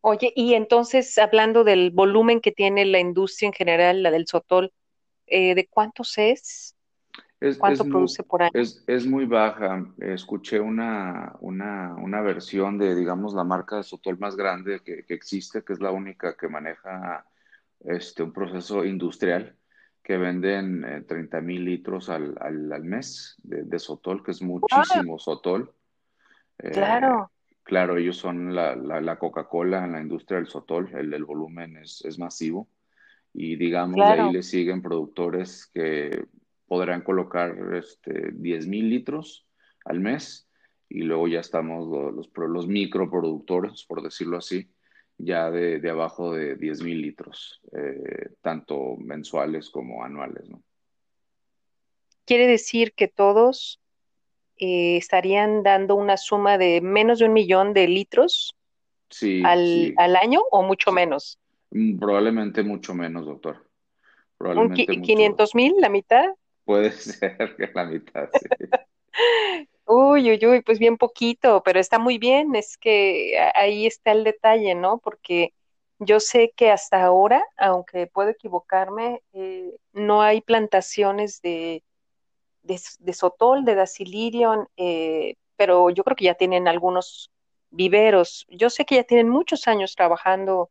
Oye, 0.00 0.32
y 0.34 0.54
entonces, 0.54 1.18
hablando 1.18 1.62
del 1.62 1.90
volumen 1.90 2.40
que 2.40 2.52
tiene 2.52 2.84
la 2.86 3.00
industria 3.00 3.48
en 3.48 3.52
general, 3.52 4.02
la 4.02 4.10
del 4.10 4.26
sotol, 4.26 4.72
eh, 5.26 5.54
¿de 5.54 5.66
cuántos 5.66 6.16
es? 6.18 6.76
es 7.40 7.58
¿Cuánto 7.58 7.82
es 7.82 7.88
produce 7.88 8.22
muy, 8.22 8.28
por 8.28 8.42
año? 8.42 8.52
Es, 8.54 8.84
es, 8.86 9.06
muy 9.06 9.26
baja. 9.26 9.86
Escuché 9.98 10.60
una, 10.60 11.34
una, 11.40 11.94
una, 11.96 12.20
versión 12.22 12.78
de, 12.78 12.94
digamos, 12.94 13.34
la 13.34 13.44
marca 13.44 13.76
de 13.76 13.82
sotol 13.82 14.18
más 14.18 14.36
grande 14.36 14.80
que, 14.84 15.04
que, 15.04 15.14
existe, 15.14 15.62
que 15.62 15.72
es 15.72 15.80
la 15.80 15.90
única 15.90 16.36
que 16.36 16.48
maneja 16.48 17.26
este, 17.80 18.22
un 18.22 18.32
proceso 18.32 18.84
industrial, 18.84 19.56
que 20.02 20.16
venden 20.16 20.84
eh, 20.84 21.02
30 21.02 21.40
mil 21.40 21.64
litros 21.64 22.08
al, 22.08 22.36
al, 22.40 22.72
al 22.72 22.84
mes 22.84 23.36
de, 23.42 23.64
de, 23.64 23.78
sotol, 23.78 24.22
que 24.22 24.30
es 24.30 24.42
muchísimo 24.42 25.18
sotol. 25.18 25.74
Claro. 26.56 27.30
Eh, 27.30 27.36
Claro, 27.66 27.96
ellos 27.96 28.16
son 28.16 28.54
la, 28.54 28.76
la, 28.76 29.00
la 29.00 29.18
Coca-Cola 29.18 29.84
en 29.84 29.90
la 29.90 30.00
industria 30.00 30.38
del 30.38 30.46
sotol, 30.46 30.88
el, 30.94 31.12
el 31.12 31.24
volumen 31.24 31.76
es, 31.78 32.00
es 32.04 32.16
masivo 32.16 32.68
y 33.38 33.56
digamos 33.56 33.96
de 33.98 34.02
ahí 34.14 34.18
Claro. 34.18 34.32
le 34.32 34.42
siguen 34.42 34.80
productores 34.80 35.66
que 35.74 36.24
podrán 36.66 37.02
colocar 37.02 37.54
este, 37.74 38.30
10 38.32 38.66
mil 38.66 38.88
litros 38.88 39.46
al 39.84 40.00
mes 40.00 40.48
y 40.88 41.02
luego 41.02 41.28
ya 41.28 41.40
estamos 41.40 41.86
lo- 41.86 42.10
los, 42.12 42.30
los 42.34 42.66
microproductores, 42.66 43.84
por 43.84 44.02
decirlo 44.02 44.38
así, 44.38 44.70
ya 45.18 45.50
de, 45.50 45.80
de 45.80 45.90
abajo 45.90 46.32
de 46.32 46.56
10 46.56 46.82
mil 46.82 47.00
litros, 47.02 47.60
eh, 47.76 48.30
tanto 48.40 48.96
mensuales 48.96 49.68
como 49.70 50.02
anuales, 50.02 50.48
¿no? 50.48 50.62
Quiere 52.24 52.46
decir 52.46 52.92
que 52.94 53.06
todos 53.06 53.80
eh, 54.56 54.96
estarían 54.96 55.62
dando 55.62 55.94
una 55.94 56.16
suma 56.16 56.56
de 56.58 56.80
menos 56.80 57.18
de 57.18 57.26
un 57.26 57.34
millón 57.34 57.72
de 57.74 57.86
litros 57.86 58.56
Sí, 59.10 59.42
al, 59.44 59.66
sí, 59.66 59.94
al 59.98 60.16
año 60.16 60.40
o 60.50 60.62
mucho 60.62 60.90
sí. 60.90 60.94
menos. 60.96 61.38
Mm, 61.70 61.98
Probablemente 61.98 62.62
mucho 62.62 62.94
menos, 62.94 63.26
doctor. 63.26 63.56
¿Un 63.56 63.66
Probablemente 64.38 64.92
mucho. 64.92 65.02
500 65.02 65.54
mil, 65.54 65.74
la 65.78 65.88
mitad? 65.88 66.26
Puede 66.64 66.90
ser 66.92 67.56
que 67.56 67.70
la 67.74 67.84
mitad, 67.84 68.28
sí. 68.32 68.48
Uy, 69.88 70.32
uy, 70.32 70.46
uy, 70.46 70.62
pues 70.62 70.80
bien 70.80 70.96
poquito, 70.96 71.62
pero 71.62 71.78
está 71.78 72.00
muy 72.00 72.18
bien, 72.18 72.56
es 72.56 72.76
que 72.76 73.38
ahí 73.54 73.86
está 73.86 74.10
el 74.10 74.24
detalle, 74.24 74.74
¿no? 74.74 74.98
Porque 74.98 75.54
yo 76.00 76.18
sé 76.18 76.52
que 76.56 76.70
hasta 76.72 77.04
ahora, 77.04 77.44
aunque 77.56 78.08
puedo 78.08 78.30
equivocarme, 78.30 79.22
eh, 79.32 79.76
no 79.92 80.22
hay 80.22 80.40
plantaciones 80.40 81.40
de, 81.40 81.84
de, 82.64 83.12
sotol, 83.12 83.64
de 83.64 83.76
Dasylirion, 83.76 84.68
eh, 84.76 85.36
pero 85.56 85.90
yo 85.90 86.02
creo 86.04 86.16
que 86.16 86.24
ya 86.26 86.34
tienen 86.34 86.68
algunos 86.68 87.30
viveros. 87.70 88.44
Yo 88.48 88.70
sé 88.70 88.84
que 88.84 88.96
ya 88.96 89.04
tienen 89.04 89.28
muchos 89.28 89.68
años 89.68 89.94
trabajando 89.94 90.70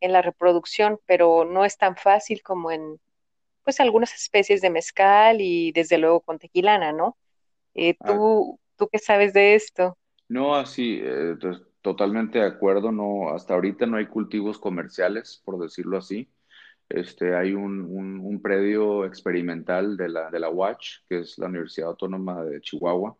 en 0.00 0.12
la 0.12 0.22
reproducción, 0.22 1.00
pero 1.06 1.44
no 1.44 1.64
es 1.64 1.78
tan 1.78 1.96
fácil 1.96 2.42
como 2.42 2.70
en, 2.70 3.00
pues, 3.64 3.80
algunas 3.80 4.14
especies 4.14 4.60
de 4.62 4.70
mezcal 4.70 5.40
y 5.40 5.72
desde 5.72 5.98
luego 5.98 6.20
con 6.22 6.38
tequilana, 6.38 6.92
¿no? 6.92 7.18
Eh, 7.74 7.96
Ah, 8.00 8.20
¿tú, 8.20 8.60
tú 8.76 8.88
qué 8.92 8.98
sabes 9.00 9.32
de 9.34 9.54
esto? 9.56 9.98
no, 10.28 10.54
así, 10.54 11.00
eh, 11.02 11.36
to- 11.40 11.66
totalmente 11.82 12.38
de 12.38 12.46
acuerdo. 12.46 12.92
No, 12.92 13.30
hasta 13.34 13.54
ahorita 13.54 13.86
no 13.86 13.96
hay 13.96 14.06
cultivos 14.06 14.58
comerciales, 14.58 15.42
por 15.44 15.58
decirlo 15.60 15.98
así. 15.98 16.30
Este, 16.88 17.36
hay 17.36 17.54
un, 17.54 17.82
un, 17.82 18.20
un 18.20 18.42
predio 18.42 19.04
experimental 19.06 19.96
de 19.96 20.08
la, 20.10 20.30
de 20.30 20.40
la 20.40 20.50
UACH, 20.50 21.04
que 21.08 21.20
es 21.20 21.38
la 21.38 21.46
Universidad 21.48 21.90
Autónoma 21.90 22.44
de 22.44 22.60
Chihuahua, 22.62 23.16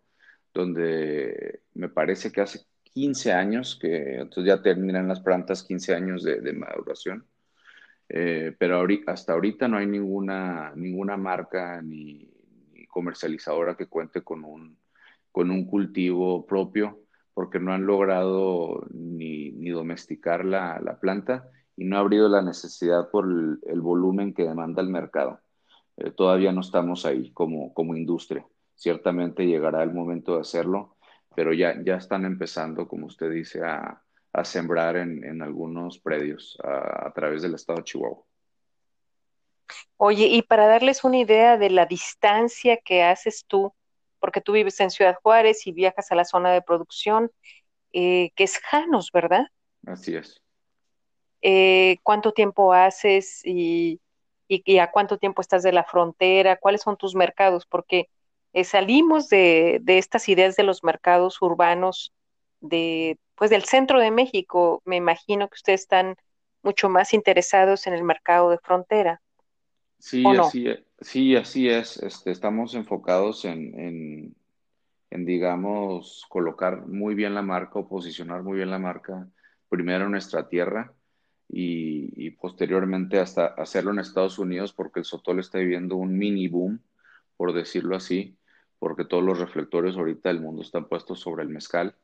donde 0.54 1.62
me 1.74 1.88
parece 1.90 2.32
que 2.32 2.42
hace 2.42 2.60
15 2.90 3.32
años, 3.32 3.78
que 3.80 4.16
entonces 4.16 4.46
ya 4.46 4.62
terminan 4.62 5.08
las 5.08 5.20
plantas 5.20 5.62
15 5.64 5.94
años 5.94 6.22
de, 6.24 6.40
de 6.40 6.52
maduración, 6.52 7.26
Eh, 8.08 8.54
pero 8.58 8.84
hasta 9.06 9.32
ahorita 9.34 9.68
no 9.68 9.78
hay 9.78 9.86
ninguna, 9.86 10.72
ninguna 10.76 11.16
marca 11.16 11.80
ni, 11.82 12.28
ni 12.72 12.86
comercializadora 12.86 13.76
que 13.76 13.86
cuente 13.88 14.22
con 14.22 14.44
un, 14.44 14.78
con 15.32 15.50
un 15.50 15.64
cultivo 15.66 16.46
propio, 16.46 17.00
porque 17.34 17.60
no 17.60 17.72
han 17.72 17.86
logrado 17.86 18.84
ni, 18.92 19.52
ni 19.52 19.70
domesticar 19.70 20.44
la, 20.44 20.80
la 20.80 20.98
planta 21.00 21.50
y 21.76 21.84
no 21.84 21.96
ha 21.96 22.00
habido 22.00 22.28
la 22.28 22.42
necesidad 22.42 23.10
por 23.10 23.26
el, 23.26 23.58
el 23.66 23.80
volumen 23.80 24.34
que 24.34 24.42
demanda 24.44 24.82
el 24.82 24.88
mercado. 24.90 25.40
Eh, 25.96 26.10
todavía 26.12 26.52
no 26.52 26.60
estamos 26.60 27.06
ahí 27.06 27.32
como, 27.32 27.72
como 27.74 27.96
industria. 27.96 28.46
Ciertamente 28.74 29.46
llegará 29.46 29.82
el 29.82 29.92
momento 29.92 30.34
de 30.34 30.40
hacerlo, 30.42 30.96
pero 31.34 31.52
ya, 31.52 31.76
ya 31.84 31.96
están 31.96 32.24
empezando, 32.24 32.88
como 32.88 33.06
usted 33.06 33.30
dice, 33.30 33.62
a, 33.64 34.02
a 34.32 34.44
sembrar 34.44 34.96
en, 34.96 35.24
en 35.24 35.42
algunos 35.42 35.98
predios 36.00 36.58
a, 36.62 37.08
a 37.08 37.12
través 37.12 37.42
del 37.42 37.54
estado 37.54 37.78
de 37.78 37.84
Chihuahua. 37.84 38.24
Oye, 39.96 40.26
y 40.26 40.42
para 40.42 40.66
darles 40.66 41.04
una 41.04 41.18
idea 41.18 41.56
de 41.58 41.70
la 41.70 41.86
distancia 41.86 42.78
que 42.78 43.02
haces 43.02 43.44
tú, 43.46 43.74
porque 44.18 44.40
tú 44.40 44.52
vives 44.52 44.80
en 44.80 44.90
Ciudad 44.90 45.16
Juárez 45.22 45.66
y 45.66 45.72
viajas 45.72 46.10
a 46.12 46.14
la 46.14 46.24
zona 46.24 46.52
de 46.52 46.62
producción, 46.62 47.30
eh, 47.92 48.32
que 48.36 48.44
es 48.44 48.58
Janos, 48.60 49.10
¿verdad? 49.12 49.46
Así 49.86 50.14
es. 50.16 50.40
Eh, 51.42 51.98
¿cuánto 52.02 52.32
tiempo 52.32 52.72
haces 52.74 53.40
y, 53.44 54.00
y- 54.48 54.62
y 54.66 54.78
a 54.78 54.90
cuánto 54.90 55.18
tiempo 55.18 55.40
estás 55.42 55.62
de 55.62 55.72
la 55.72 55.84
frontera? 55.84 56.56
¿Cuáles 56.58 56.82
son 56.82 56.96
tus 56.96 57.14
mercados? 57.14 57.66
Porque 57.66 58.08
eh, 58.52 58.64
salimos 58.64 59.28
de, 59.28 59.78
de 59.82 59.98
estas 59.98 60.28
ideas 60.28 60.56
de 60.56 60.62
los 60.64 60.84
mercados 60.84 61.40
urbanos 61.42 62.12
de, 62.60 63.18
pues 63.36 63.50
del 63.50 63.64
centro 63.64 64.00
de 64.00 64.10
México. 64.10 64.82
Me 64.84 64.96
imagino 64.96 65.48
que 65.48 65.56
ustedes 65.56 65.82
están 65.82 66.16
mucho 66.62 66.88
más 66.88 67.14
interesados 67.14 67.86
en 67.86 67.94
el 67.94 68.04
mercado 68.04 68.50
de 68.50 68.58
frontera, 68.58 69.22
¿o 70.22 70.32
Sí, 70.32 70.34
no? 70.34 70.56
así, 70.56 70.66
e- 70.68 70.84
sí, 71.00 71.36
así 71.36 71.68
es. 71.68 71.98
Este, 72.02 72.30
estamos 72.30 72.74
enfocados 72.74 73.44
en, 73.44 73.78
en, 73.78 74.36
en, 75.10 75.26
digamos, 75.26 76.26
colocar 76.30 76.86
muy 76.88 77.14
bien 77.14 77.34
la 77.34 77.42
marca 77.42 77.78
o 77.80 77.88
posicionar 77.88 78.42
muy 78.42 78.56
bien 78.58 78.70
la 78.70 78.78
marca 78.80 79.28
primero 79.68 80.06
en 80.06 80.12
nuestra 80.12 80.48
tierra 80.48 80.94
y, 81.48 82.12
y 82.26 82.32
posteriormente 82.32 83.20
hasta 83.20 83.46
hacerlo 83.48 83.92
en 83.92 84.00
Estados 84.00 84.38
Unidos 84.38 84.72
porque 84.74 85.00
el 85.00 85.06
Sotol 85.06 85.40
está 85.40 85.58
viviendo 85.58 85.96
un 85.96 86.18
mini 86.18 86.48
boom, 86.48 86.82
por 87.36 87.52
decirlo 87.54 87.96
así, 87.96 88.38
porque 88.80 89.04
todos 89.04 89.22
los 89.22 89.38
reflectores 89.38 89.94
ahorita 89.94 90.30
del 90.30 90.40
mundo 90.40 90.62
están 90.62 90.88
puestos 90.88 91.20
sobre 91.20 91.44
el 91.44 91.50
mezcal 91.50 91.94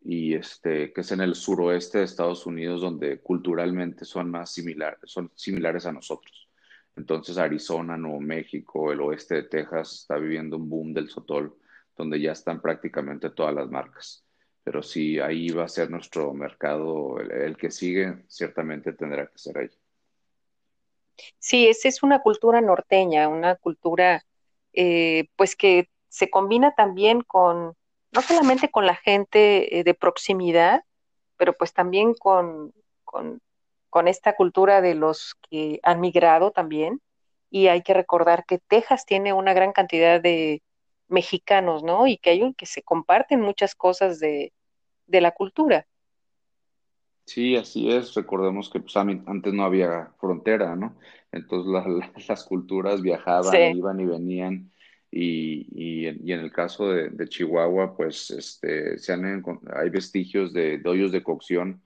y 0.00 0.34
este, 0.34 0.92
que 0.92 1.00
es 1.00 1.12
en 1.12 1.20
el 1.20 1.34
suroeste 1.34 1.98
de 1.98 2.04
Estados 2.04 2.46
Unidos, 2.46 2.80
donde 2.80 3.20
culturalmente 3.20 4.04
son 4.04 4.30
más 4.30 4.52
similares, 4.52 5.00
son 5.04 5.30
similares 5.34 5.86
a 5.86 5.92
nosotros. 5.92 6.48
Entonces, 6.96 7.36
Arizona, 7.36 7.96
Nuevo 7.96 8.20
México, 8.20 8.92
el 8.92 9.00
oeste 9.00 9.34
de 9.34 9.42
Texas 9.44 10.02
está 10.02 10.16
viviendo 10.16 10.56
un 10.56 10.68
boom 10.68 10.94
del 10.94 11.10
sotol, 11.10 11.56
donde 11.96 12.20
ya 12.20 12.32
están 12.32 12.62
prácticamente 12.62 13.30
todas 13.30 13.52
las 13.52 13.68
marcas. 13.68 14.24
Pero 14.62 14.82
sí, 14.82 15.18
ahí 15.18 15.48
va 15.48 15.64
a 15.64 15.68
ser 15.68 15.90
nuestro 15.90 16.32
mercado, 16.32 17.18
el, 17.18 17.32
el 17.32 17.56
que 17.56 17.72
sigue, 17.72 18.24
ciertamente 18.28 18.92
tendrá 18.92 19.26
que 19.26 19.38
ser 19.38 19.58
ahí. 19.58 19.70
Sí, 21.38 21.66
esa 21.66 21.88
es 21.88 22.04
una 22.04 22.20
cultura 22.20 22.60
norteña, 22.60 23.28
una 23.28 23.56
cultura 23.56 24.24
eh, 24.74 25.28
pues 25.36 25.54
que 25.54 25.88
se 26.14 26.30
combina 26.30 26.72
también 26.74 27.22
con, 27.22 27.74
no 28.12 28.22
solamente 28.22 28.70
con 28.70 28.86
la 28.86 28.94
gente 28.96 29.80
eh, 29.80 29.84
de 29.84 29.94
proximidad, 29.94 30.82
pero 31.36 31.54
pues 31.54 31.72
también 31.74 32.14
con, 32.14 32.72
con, 33.04 33.40
con 33.90 34.08
esta 34.08 34.34
cultura 34.36 34.80
de 34.80 34.94
los 34.94 35.34
que 35.50 35.80
han 35.82 36.00
migrado 36.00 36.52
también. 36.52 37.00
Y 37.50 37.68
hay 37.68 37.82
que 37.82 37.94
recordar 37.94 38.44
que 38.46 38.58
Texas 38.60 39.06
tiene 39.06 39.32
una 39.32 39.54
gran 39.54 39.72
cantidad 39.72 40.20
de 40.20 40.62
mexicanos, 41.08 41.82
¿no? 41.84 42.06
Y 42.06 42.18
que 42.18 42.30
hay 42.30 42.42
un, 42.42 42.54
que 42.54 42.66
se 42.66 42.82
comparten 42.82 43.40
muchas 43.40 43.74
cosas 43.74 44.20
de, 44.20 44.52
de 45.06 45.20
la 45.20 45.32
cultura. 45.32 45.86
Sí, 47.26 47.56
así 47.56 47.90
es. 47.90 48.14
Recordemos 48.14 48.70
que 48.70 48.80
pues, 48.80 48.96
antes 48.96 49.52
no 49.54 49.64
había 49.64 50.12
frontera, 50.20 50.76
¿no? 50.76 50.96
Entonces 51.32 51.72
la- 51.72 51.86
la- 51.88 52.12
las 52.28 52.44
culturas 52.44 53.00
viajaban, 53.02 53.62
Sí. 53.62 53.74
iban 53.74 54.00
y 54.00 54.06
venían. 54.06 54.72
Y, 55.16 55.68
y, 55.70 56.06
en 56.06 56.18
y 56.26 56.32
en 56.32 56.40
el 56.40 56.50
caso 56.50 56.90
de, 56.90 57.28
Chihuahua, 57.28 57.96
pues 57.96 58.32
este, 58.32 58.98
se 58.98 59.12
han 59.12 59.44
hay 59.72 59.88
vestigios 59.88 60.52
de, 60.52 60.78
de 60.78 60.90
hoyos 60.90 61.12
de 61.12 61.22
cocción 61.22 61.82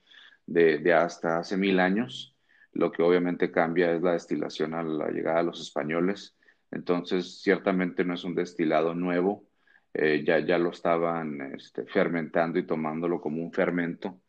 de, 0.46 0.94
hasta 0.94 1.38
hace 1.38 1.58
mil 1.58 1.78
años. 1.78 2.34
Lo 2.72 2.90
que 2.90 3.02
obviamente 3.02 3.50
cambia 3.50 3.92
es 3.92 4.00
la 4.00 4.12
destilación 4.12 4.72
a 4.72 4.82
la 4.82 5.10
llegada 5.10 5.38
de 5.38 5.44
los 5.44 5.60
españoles. 5.60 6.36
Entonces, 6.70 7.42
ciertamente 7.42 8.02
no 8.02 8.14
es 8.14 8.24
un 8.24 8.34
destilado 8.34 8.94
nuevo. 8.94 9.44
Eh, 9.92 10.24
ya, 10.24 10.56
lo 10.56 10.70
estaban 10.70 11.54
este, 11.54 11.84
fermentando 11.84 12.58
y 12.58 12.66
tomándolo 12.66 13.20
como 13.20 13.42
un 13.42 13.52
fermento 13.52 14.20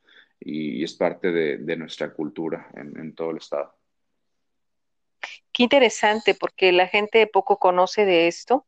y 0.42 0.84
es 0.84 0.94
parte 0.94 1.32
de, 1.32 1.78
nuestra 1.78 2.14
cultura 2.14 2.70
en, 2.74 3.14
todo 3.14 3.32
el 3.32 3.38
estado. 3.38 3.76
Qué 5.52 5.64
interesante, 5.64 6.34
porque 6.34 6.72
la 6.72 6.88
gente 6.88 7.28
poco 7.28 7.60
conoce 7.60 8.06
de 8.06 8.28
esto, 8.28 8.66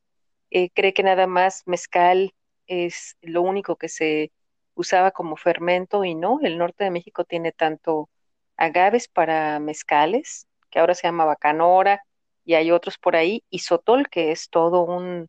eh, 0.52 0.70
cree 0.72 0.94
que 0.94 1.04
nada 1.04 1.28
más 1.28 1.64
mezcal 1.66 2.34
es 2.68 3.18
lo 3.22 3.42
único 3.42 3.76
que 3.78 3.90
se 3.90 4.32
usaba 4.76 5.12
como 5.12 5.36
fermento 5.38 6.06
y 6.06 6.16
no, 6.16 6.40
el 6.42 6.58
norte 6.58 6.84
de 6.86 6.92
México 6.92 7.26
tiene 7.26 7.52
tanto 7.52 8.10
agaves 8.58 9.08
para 9.08 9.60
mezcales, 9.60 10.48
que 10.70 10.80
ahora 10.80 10.96
se 10.96 11.08
llama 11.08 11.26
bacanora, 11.26 12.04
y 12.46 12.56
hay 12.56 12.72
otros 12.72 12.98
por 12.98 13.16
ahí, 13.16 13.44
y 13.50 13.60
sotol, 13.60 14.10
que 14.10 14.32
es 14.32 14.50
todo 14.50 14.84
un, 14.84 15.28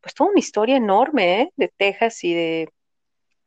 pues 0.00 0.14
toda 0.14 0.30
una 0.30 0.40
historia 0.40 0.76
enorme, 0.76 1.42
¿eh? 1.42 1.52
de 1.56 1.68
Texas 1.68 2.24
y 2.24 2.34
de 2.34 2.70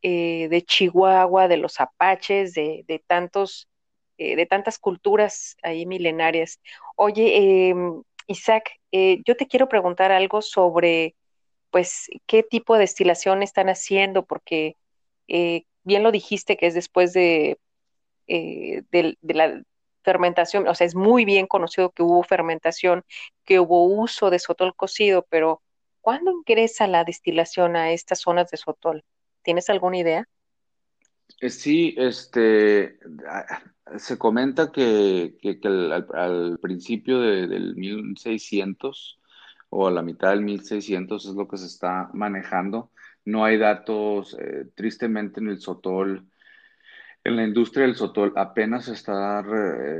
eh, 0.03 0.49
de 0.49 0.61
Chihuahua, 0.63 1.47
de 1.47 1.55
los 1.57 1.79
apaches, 1.79 2.53
de, 2.53 2.83
de 2.87 2.99
tantos, 2.99 3.69
eh, 4.17 4.35
de 4.35 4.45
tantas 4.45 4.77
culturas 4.77 5.55
ahí 5.63 5.85
milenarias. 5.85 6.59
Oye, 6.97 7.37
eh, 7.69 7.75
Isaac, 8.27 8.71
eh, 8.91 9.21
yo 9.25 9.35
te 9.35 9.47
quiero 9.47 9.67
preguntar 9.67 10.11
algo 10.11 10.41
sobre, 10.41 11.15
pues, 11.71 12.07
qué 12.25 12.43
tipo 12.43 12.73
de 12.75 12.81
destilación 12.81 13.43
están 13.43 13.69
haciendo, 13.69 14.25
porque 14.25 14.77
eh, 15.27 15.65
bien 15.83 16.03
lo 16.03 16.11
dijiste 16.11 16.57
que 16.57 16.67
es 16.67 16.73
después 16.73 17.13
de, 17.13 17.57
eh, 18.27 18.83
de, 18.91 19.17
la 19.21 19.63
fermentación, 20.03 20.67
o 20.67 20.75
sea, 20.75 20.87
es 20.87 20.95
muy 20.95 21.25
bien 21.25 21.47
conocido 21.47 21.91
que 21.91 22.03
hubo 22.03 22.23
fermentación, 22.23 23.03
que 23.45 23.59
hubo 23.59 23.85
uso 23.85 24.29
de 24.29 24.39
sotol 24.39 24.75
cocido, 24.75 25.25
pero 25.29 25.61
¿cuándo 26.01 26.31
ingresa 26.31 26.87
la 26.87 27.03
destilación 27.03 27.75
a 27.75 27.91
estas 27.91 28.19
zonas 28.19 28.51
de 28.51 28.57
sotol? 28.57 29.03
¿Tienes 29.43 29.69
alguna 29.69 29.97
idea? 29.97 30.27
Eh, 31.39 31.49
sí, 31.49 31.95
este, 31.97 32.97
se 33.97 34.17
comenta 34.17 34.71
que, 34.71 35.35
al, 36.13 36.59
principio 36.59 37.19
del 37.19 37.75
1600 37.75 39.19
o 39.69 39.87
a 39.87 39.91
la 39.91 40.01
mitad 40.01 40.29
del 40.29 40.41
1600 40.41 41.25
es 41.25 41.33
lo 41.33 41.47
que 41.47 41.57
se 41.57 41.65
está 41.65 42.09
manejando. 42.13 42.91
No 43.25 43.45
hay 43.45 43.57
datos, 43.57 44.37
eh, 44.39 44.65
tristemente, 44.75 45.39
en 45.39 45.47
el 45.47 45.59
Sotol. 45.59 46.27
En 47.23 47.37
la 47.37 47.43
industria 47.43 47.85
del 47.85 47.95
Sotol 47.95 48.33
apenas 48.35 48.85
se 48.85 48.93
está 48.93 49.43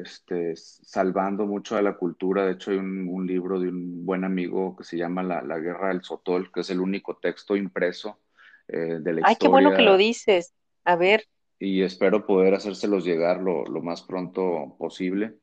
este, 0.01 0.55
salvando 0.55 1.45
mucho 1.45 1.75
de 1.75 1.83
la 1.83 1.95
cultura. 1.95 2.45
De 2.45 2.53
hecho, 2.53 2.71
hay 2.71 2.77
un, 2.77 3.25
libro 3.25 3.59
de 3.59 3.69
un 3.69 4.05
buen 4.05 4.25
amigo 4.25 4.75
que 4.75 4.83
se 4.83 4.97
llama 4.97 5.23
La, 5.23 5.59
Guerra 5.59 5.87
del 5.87 6.03
Sotol, 6.03 6.51
que 6.51 6.61
es 6.61 6.69
el 6.69 6.81
único 6.81 7.17
texto 7.17 7.55
impreso 7.55 8.19
eh, 8.67 8.99
de 8.99 9.13
la 9.13 9.21
historia. 9.21 9.25
Ay, 9.27 9.35
qué 9.39 9.47
bueno 9.47 9.73
que 9.73 9.83
lo 9.83 9.95
dices. 9.95 10.53
A 10.83 10.97
ver. 10.97 11.25
Y 11.63 11.81
espero 11.81 12.25
poder 12.25 12.55
hacérselos 12.55 13.05
llegar 13.05 13.41
lo, 13.41 13.63
lo 13.65 13.81
más 13.81 14.01
pronto 14.01 14.75
posible. 14.77 15.35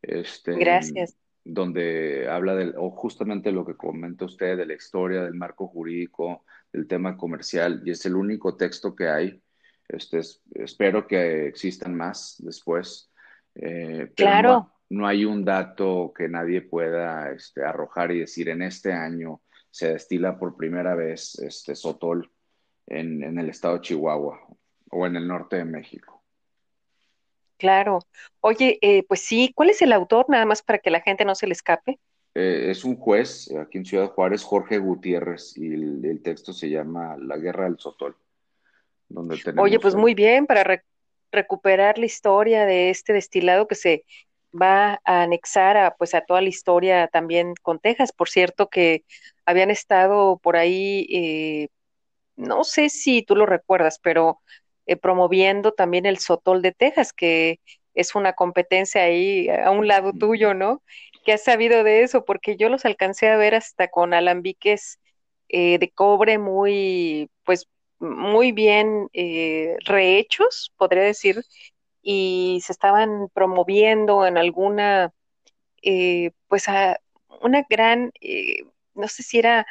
Este, 0.00 0.54
Gracias 0.56 1.16
donde 1.46 2.28
habla 2.28 2.56
de, 2.56 2.74
o 2.76 2.90
justamente 2.90 3.52
lo 3.52 3.64
que 3.64 3.76
comenta 3.76 4.24
usted, 4.24 4.56
de 4.56 4.66
la 4.66 4.74
historia, 4.74 5.22
del 5.22 5.34
marco 5.34 5.68
jurídico, 5.68 6.44
del 6.72 6.88
tema 6.88 7.16
comercial, 7.16 7.82
y 7.84 7.92
es 7.92 8.04
el 8.04 8.16
único 8.16 8.56
texto 8.56 8.96
que 8.96 9.08
hay. 9.08 9.42
Este, 9.88 10.20
espero 10.54 11.06
que 11.06 11.46
existan 11.46 11.94
más 11.94 12.34
después. 12.38 13.12
Eh, 13.54 14.12
claro. 14.16 14.72
No, 14.88 15.06
hay 15.06 15.24
un 15.24 15.44
dato 15.44 16.12
que 16.16 16.28
nadie 16.28 16.62
pueda 16.62 17.30
este, 17.30 17.64
arrojar 17.64 18.10
y 18.10 18.20
decir 18.20 18.48
en 18.48 18.62
este 18.62 18.92
año 18.92 19.40
se 19.70 19.92
destila 19.92 20.38
por 20.38 20.56
primera 20.56 20.94
vez 20.94 21.38
este 21.38 21.74
sotol 21.74 22.30
en, 22.86 23.22
en 23.22 23.38
el 23.38 23.50
estado 23.50 23.74
de 23.74 23.80
Chihuahua 23.82 24.40
o 24.96 25.06
en 25.06 25.16
el 25.16 25.28
norte 25.28 25.56
de 25.56 25.64
México. 25.64 26.22
Claro. 27.58 28.00
Oye, 28.40 28.78
eh, 28.80 29.02
pues 29.06 29.20
sí, 29.20 29.52
¿cuál 29.54 29.70
es 29.70 29.82
el 29.82 29.92
autor? 29.92 30.26
Nada 30.28 30.44
más 30.44 30.62
para 30.62 30.78
que 30.78 30.90
la 30.90 31.00
gente 31.00 31.24
no 31.24 31.34
se 31.34 31.46
le 31.46 31.52
escape. 31.52 31.98
Eh, 32.34 32.70
es 32.70 32.84
un 32.84 32.96
juez 32.96 33.50
aquí 33.52 33.78
en 33.78 33.86
Ciudad 33.86 34.10
Juárez, 34.10 34.42
Jorge 34.42 34.78
Gutiérrez, 34.78 35.56
y 35.56 35.72
el, 35.72 36.20
texto 36.22 36.52
se 36.52 36.68
llama 36.68 37.16
La 37.18 37.36
Guerra 37.36 37.64
del 37.64 37.78
Sotol. 37.78 38.16
Donde 39.08 39.38
Oye, 39.58 39.78
pues 39.78 39.94
muy 39.94 40.14
bien, 40.14 40.46
para 40.46 40.82
recuperar 41.32 41.98
la 41.98 42.06
historia 42.06 42.66
de 42.66 42.90
este 42.90 43.12
destilado 43.12 43.68
que 43.68 43.74
se 43.74 44.04
va 44.52 45.00
a 45.04 45.22
anexar 45.22 45.76
a, 45.76 45.94
pues, 45.96 46.14
a 46.14 46.22
toda 46.22 46.42
la 46.42 46.48
historia 46.48 47.08
también 47.08 47.54
con 47.62 47.78
Texas. 47.78 48.12
Por 48.12 48.28
cierto, 48.28 48.68
que 48.68 49.04
habían 49.44 49.70
estado 49.70 50.38
por 50.38 50.56
ahí, 50.56 51.06
eh, 51.10 51.68
no 52.36 52.64
sé 52.64 52.88
si 52.90 53.22
tú 53.22 53.36
lo 53.36 53.46
recuerdas, 53.46 53.98
pero 54.02 54.40
eh, 54.86 54.96
promoviendo 54.96 55.72
también 55.72 56.06
el 56.06 56.18
Sotol 56.18 56.62
de 56.62 56.72
Texas, 56.72 57.12
que 57.12 57.60
es 57.94 58.14
una 58.14 58.34
competencia 58.34 59.02
ahí 59.02 59.48
a 59.48 59.70
un 59.70 59.88
lado 59.88 60.12
tuyo, 60.12 60.54
¿no? 60.54 60.82
¿Qué 61.24 61.32
has 61.32 61.44
sabido 61.44 61.82
de 61.84 62.02
eso? 62.02 62.24
Porque 62.24 62.56
yo 62.56 62.68
los 62.68 62.84
alcancé 62.84 63.28
a 63.28 63.36
ver 63.36 63.54
hasta 63.54 63.88
con 63.88 64.14
alambiques 64.14 64.98
eh, 65.48 65.78
de 65.78 65.90
cobre 65.90 66.38
muy, 66.38 67.30
pues, 67.44 67.68
muy 67.98 68.52
bien 68.52 69.08
eh, 69.12 69.76
rehechos, 69.86 70.72
podría 70.76 71.02
decir, 71.02 71.42
y 72.02 72.60
se 72.64 72.72
estaban 72.72 73.28
promoviendo 73.34 74.26
en 74.26 74.38
alguna, 74.38 75.12
pues, 76.48 76.68
a 76.68 76.98
una 77.40 77.64
gran, 77.68 78.12
no 78.94 79.08
sé 79.08 79.22
si 79.22 79.38
era 79.38 79.66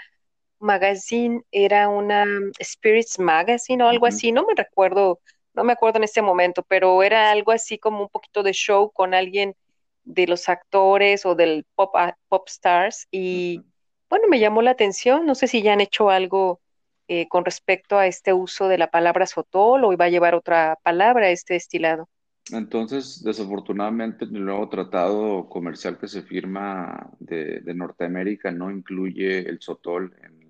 magazine 0.59 1.41
era 1.51 1.89
una 1.89 2.25
Spirits 2.61 3.19
Magazine 3.19 3.83
o 3.83 3.87
algo 3.87 4.05
así, 4.05 4.31
no 4.31 4.45
me 4.45 4.53
recuerdo, 4.55 5.19
no 5.53 5.63
me 5.63 5.73
acuerdo 5.73 5.97
en 5.97 6.03
este 6.03 6.21
momento, 6.21 6.63
pero 6.67 7.03
era 7.03 7.31
algo 7.31 7.51
así 7.51 7.77
como 7.77 8.01
un 8.01 8.09
poquito 8.09 8.43
de 8.43 8.53
show 8.53 8.91
con 8.91 9.13
alguien 9.13 9.55
de 10.03 10.27
los 10.27 10.49
actores 10.49 11.25
o 11.25 11.35
del 11.35 11.65
pop, 11.75 11.93
pop 12.27 12.47
stars 12.47 13.07
y 13.11 13.61
bueno, 14.09 14.27
me 14.29 14.39
llamó 14.39 14.61
la 14.61 14.71
atención, 14.71 15.25
no 15.25 15.35
sé 15.35 15.47
si 15.47 15.61
ya 15.61 15.73
han 15.73 15.81
hecho 15.81 16.09
algo 16.09 16.61
eh, 17.07 17.27
con 17.27 17.43
respecto 17.43 17.97
a 17.97 18.07
este 18.07 18.33
uso 18.33 18.67
de 18.67 18.77
la 18.77 18.89
palabra 18.89 19.25
sotol 19.25 19.83
o 19.83 19.93
iba 19.93 20.05
a 20.05 20.09
llevar 20.09 20.35
otra 20.35 20.77
palabra 20.83 21.29
este 21.29 21.55
destilado. 21.55 22.07
Entonces, 22.51 23.23
desafortunadamente, 23.23 24.25
el 24.25 24.45
nuevo 24.45 24.69
tratado 24.69 25.49
comercial 25.49 25.97
que 25.97 26.07
se 26.07 26.21
firma 26.21 27.11
de, 27.19 27.61
de 27.61 27.73
Norteamérica 27.73 28.51
no 28.51 28.69
incluye 28.69 29.39
el 29.49 29.59
sotol 29.59 30.15
en 30.23 30.44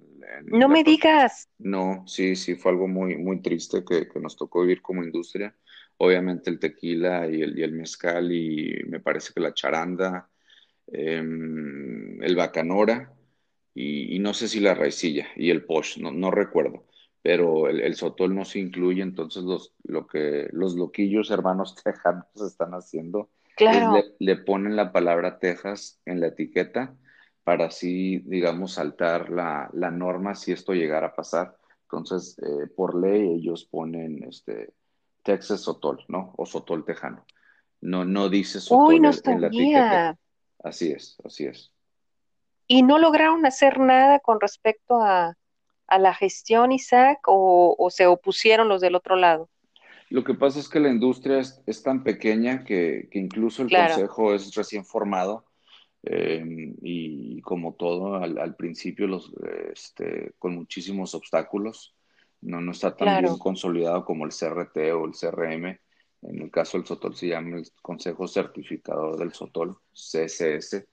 no 0.45 0.69
me 0.69 0.83
digas. 0.83 1.49
No, 1.57 2.03
sí, 2.07 2.35
sí, 2.35 2.55
fue 2.55 2.71
algo 2.71 2.88
muy, 2.88 3.17
muy 3.17 3.41
triste 3.41 3.83
que, 3.83 4.07
nos 4.19 4.35
tocó 4.35 4.61
vivir 4.61 4.81
como 4.81 5.03
industria. 5.03 5.55
Obviamente 5.97 6.49
el 6.49 6.59
tequila 6.59 7.27
y 7.27 7.41
el, 7.41 7.57
y 7.57 7.63
el 7.63 7.71
mezcal 7.71 8.31
y 8.31 8.83
me 8.88 8.99
parece 8.99 9.33
que 9.33 9.39
la 9.39 9.53
charanda, 9.53 10.29
em, 10.88 12.21
el 12.21 12.35
bacanora 12.35 13.13
y, 13.73 14.19
no 14.19 14.33
sé 14.33 14.47
si 14.47 14.59
la 14.59 14.73
raicilla 14.73 15.27
y 15.35 15.49
el 15.49 15.65
posh, 15.65 15.97
no, 15.99 16.11
no 16.11 16.31
recuerdo, 16.31 16.85
pero 17.21 17.67
el, 17.69 17.95
sotol 17.95 18.35
no 18.35 18.45
se 18.45 18.59
incluye, 18.59 19.01
entonces 19.01 19.43
los, 19.43 19.73
lo 19.83 20.07
que 20.07 20.47
los 20.51 20.75
loquillos 20.75 21.31
hermanos 21.31 21.75
tejanos 21.83 22.25
están 22.45 22.71
haciendo 22.71 23.29
claro. 23.55 23.97
es 23.97 24.05
le, 24.19 24.35
le 24.35 24.41
ponen 24.43 24.75
la 24.75 24.91
palabra 24.91 25.39
Texas 25.39 25.99
en 26.05 26.19
la 26.19 26.27
etiqueta 26.27 26.95
para 27.45 27.67
así, 27.67 28.17
digamos, 28.25 28.73
saltar 28.73 29.29
la, 29.29 29.69
norma 29.91 30.34
si 30.34 30.51
esto 30.51 30.73
llegara 30.73 31.08
a 31.08 31.15
pasar. 31.15 31.55
Entonces, 31.84 32.38
eh, 32.39 32.67
por 32.75 32.99
ley, 32.99 33.36
ellos 33.36 33.65
ponen 33.65 34.23
este, 34.23 34.73
Texas 35.21 35.62
Sotol, 35.62 36.03
¿no? 36.08 36.34
O 36.38 36.47
Sotol 36.47 36.84
Tejano. 36.84 37.23
No, 37.81 38.03
no 38.03 38.29
dice 38.29 38.60
Sotol 38.60 38.99
no 38.99 39.12
en, 39.12 39.41
la 39.41 39.47
etiqueta. 39.47 40.17
Así 40.63 40.91
es, 40.91 41.17
así 41.23 41.45
es. 41.45 41.71
¿Y 42.67 42.81
no 42.81 42.97
lograron 42.97 43.45
hacer 43.45 43.79
nada 43.79 44.19
con 44.19 44.41
respecto 44.41 45.03
a, 45.03 45.38
la 45.99 46.15
gestión, 46.15 46.71
Isaac, 46.71 47.19
o, 47.27 47.89
se 47.91 48.08
opusieron 48.08 48.69
los 48.69 48.81
del 48.81 48.95
otro 48.95 49.15
lado? 49.15 49.51
Lo 50.10 50.23
que 50.23 50.34
pasa 50.34 50.58
es 50.58 50.67
que 50.67 50.79
la 50.79 50.89
industria 50.89 51.39
es, 51.39 51.84
tan 51.84 52.03
pequeña 52.03 52.63
que, 52.63 53.08
incluso 53.12 53.62
el 53.62 53.69
consejo 53.69 54.34
es 54.34 54.55
recién 54.55 54.84
formado 54.84 55.44
Em, 56.07 56.75
y 56.83 57.41
como 57.41 57.73
todo, 57.73 58.17
al, 58.17 58.55
principio 58.55 59.07
los, 59.07 59.33
este, 59.73 60.33
con 60.37 60.53
muchísimos 60.53 61.15
obstáculos, 61.15 61.95
no, 62.41 62.61
no 62.61 62.71
está 62.71 62.95
tan 62.95 63.23
bien 63.23 63.39
consolidado 63.39 64.05
como 64.05 64.25
el 64.25 64.31
CRT 64.31 64.77
o 64.93 65.05
el 65.05 65.13
CRM. 65.13 65.79
En 66.21 66.41
el 66.41 66.51
caso 66.51 66.77
del 66.77 66.85
SOTOL 66.85 67.15
se 67.15 67.29
llama 67.29 67.57
el 67.57 67.67
Consejo 67.81 68.27
Certificador 68.27 69.17
del 69.17 69.33
SOTOL, 69.33 69.77
CSS, 69.93 70.85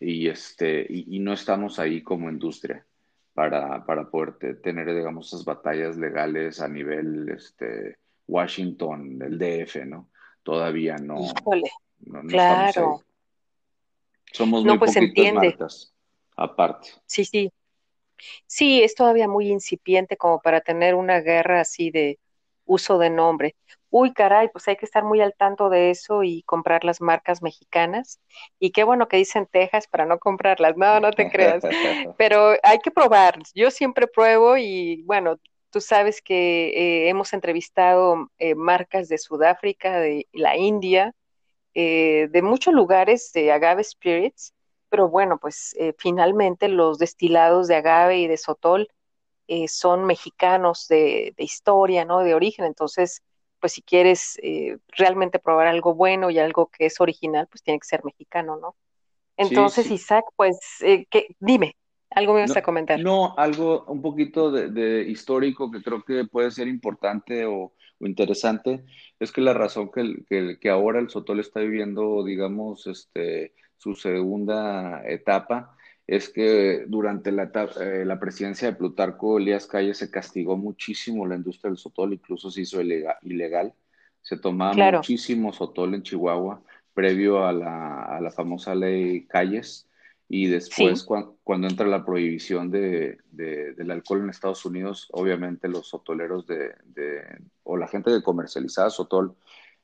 y, 0.00 0.28
este, 0.28 0.84
y, 0.88 1.20
no 1.20 1.32
estamos 1.32 1.78
ahí 1.78 2.02
como 2.02 2.28
industria 2.28 2.84
para, 3.32 3.86
para 3.86 4.10
poder 4.10 4.60
tener, 4.60 4.92
digamos, 4.92 5.28
esas 5.28 5.44
batallas 5.44 5.96
legales 5.96 6.60
a 6.60 6.68
nivel 6.68 7.28
este, 7.28 7.98
Washington, 8.26 9.22
el 9.22 9.38
DF, 9.38 9.86
¿no? 9.86 10.10
Todavía 10.42 10.96
no. 10.96 11.20
no, 12.00 12.22
claro. 12.26 13.00
Somos 14.34 14.64
muy 14.64 14.78
pues 14.78 14.94
poquitas 14.94 15.32
marcas, 15.32 15.94
aparte. 16.36 16.88
Sí, 17.06 17.24
sí. 17.24 17.52
Sí, 18.46 18.82
es 18.82 18.96
todavía 18.96 19.28
muy 19.28 19.48
incipiente 19.48 20.16
como 20.16 20.40
para 20.40 20.60
tener 20.60 20.96
una 20.96 21.20
guerra 21.20 21.60
así 21.60 21.92
de 21.92 22.18
uso 22.64 22.98
de 22.98 23.10
nombre. 23.10 23.54
Uy, 23.90 24.12
caray, 24.12 24.48
pues 24.48 24.66
hay 24.66 24.74
que 24.74 24.86
estar 24.86 25.04
muy 25.04 25.20
al 25.20 25.34
tanto 25.34 25.68
de 25.68 25.90
eso 25.90 26.24
y 26.24 26.42
comprar 26.42 26.84
las 26.84 27.00
marcas 27.00 27.42
mexicanas. 27.42 28.20
Y 28.58 28.72
qué 28.72 28.82
bueno 28.82 29.06
que 29.06 29.18
dicen 29.18 29.46
Texas 29.46 29.86
para 29.86 30.04
no 30.04 30.18
comprarlas. 30.18 30.76
No, 30.76 30.98
no 30.98 31.12
te 31.12 31.30
creas. 31.30 31.62
Pero 32.18 32.54
hay 32.64 32.80
que 32.80 32.90
probar. 32.90 33.38
Yo 33.54 33.70
siempre 33.70 34.08
pruebo 34.08 34.56
y 34.56 35.02
bueno, 35.02 35.38
tú 35.70 35.80
sabes 35.80 36.20
que 36.20 36.70
eh, 36.70 37.08
hemos 37.08 37.32
entrevistado 37.32 38.32
eh, 38.38 38.56
marcas 38.56 39.08
de 39.08 39.18
Sudáfrica, 39.18 40.00
de 40.00 40.26
la 40.32 40.56
India, 40.56 41.14
eh, 41.74 42.28
de 42.30 42.42
muchos 42.42 42.72
lugares 42.72 43.32
de 43.32 43.52
agave 43.52 43.82
spirits, 43.82 44.54
pero 44.88 45.08
bueno, 45.08 45.38
pues 45.38 45.74
eh, 45.78 45.94
finalmente 45.98 46.68
los 46.68 46.98
destilados 46.98 47.66
de 47.68 47.76
agave 47.76 48.18
y 48.18 48.28
de 48.28 48.36
sotol 48.36 48.88
eh, 49.48 49.68
son 49.68 50.04
mexicanos 50.04 50.86
de, 50.88 51.34
historia, 51.36 52.04
¿no? 52.04 52.20
De 52.20 52.34
origen, 52.34 52.64
entonces, 52.64 53.22
pues 53.60 53.72
si 53.72 53.82
quieres 53.82 54.38
realmente 54.88 55.38
probar 55.38 55.66
algo 55.66 55.94
bueno 55.94 56.30
y 56.30 56.38
algo 56.38 56.66
que 56.66 56.86
es 56.86 57.00
original, 57.00 57.48
pues 57.50 57.62
tiene 57.62 57.80
que 57.80 57.86
ser 57.86 58.04
mexicano, 58.04 58.56
¿no? 58.56 58.76
Entonces, 59.36 59.90
Isaac, 59.90 60.24
pues, 60.36 60.58
que, 60.80 61.34
dime, 61.40 61.76
Algo 62.14 62.34
me 62.34 62.40
vas 62.40 62.56
a 62.56 62.62
comentar. 62.62 63.00
No, 63.00 63.34
algo 63.36 63.84
un 63.86 64.00
poquito 64.00 64.50
de, 64.50 64.62
que 64.62 64.68
que 64.68 64.74
no, 64.74 64.80
de, 64.80 65.10
histórico 65.10 65.70
que 65.70 65.82
creo 65.82 66.04
que 66.04 66.24
puede 66.24 66.50
ser 66.50 66.68
importante 66.68 67.44
o, 67.46 67.72
interesante 68.00 68.84
es 69.18 69.32
que 69.32 69.40
la 69.40 69.54
razón 69.54 69.90
que, 69.90 70.58
que, 70.60 70.70
ahora 70.70 71.00
el 71.00 71.08
Sotol 71.08 71.40
está 71.40 71.60
viviendo, 71.60 72.22
digamos, 72.22 72.86
este, 72.86 73.54
su 73.78 73.94
segunda 73.94 75.02
etapa 75.06 75.74
es 76.06 76.28
que 76.28 76.84
durante 76.86 77.32
la, 77.32 77.50
eh, 77.80 78.04
la 78.04 78.20
presidencia 78.20 78.68
de 78.68 78.76
Plutarco 78.76 79.38
Elías 79.38 79.66
Calle 79.66 79.94
se 79.94 80.10
castigó 80.10 80.56
muchísimo 80.56 81.26
la 81.26 81.36
industria 81.36 81.70
del 81.70 81.78
Sotol, 81.78 82.12
incluso 82.12 82.50
se 82.50 82.60
hizo 82.60 82.82
ilegal. 82.82 83.72
Se 84.20 84.36
tomaba 84.36 84.92
muchísimo 84.92 85.52
Sotol 85.52 85.94
en 85.94 86.02
Chihuahua 86.02 86.62
previo 86.92 87.44
a 87.46 87.52
la, 87.52 88.02
a 88.04 88.20
la 88.20 88.30
famosa 88.30 88.74
ley 88.74 89.26
Calles 89.26 89.88
y 90.28 90.46
después, 90.46 91.06
cuando 91.42 91.68
entra 91.68 91.86
la 91.86 92.04
prohibición 92.04 92.70
de, 92.70 93.18
del 93.30 93.90
alcohol 93.90 94.22
en 94.22 94.30
Estados 94.30 94.64
Unidos, 94.64 95.08
obviamente 95.12 95.68
los 95.68 95.88
sotoleros 95.88 96.46
de, 96.46 96.72
o 97.62 97.76
la 97.76 97.88
gente 97.88 98.10
que 98.10 98.22
comercializaba 98.22 98.90
sotol 98.90 99.36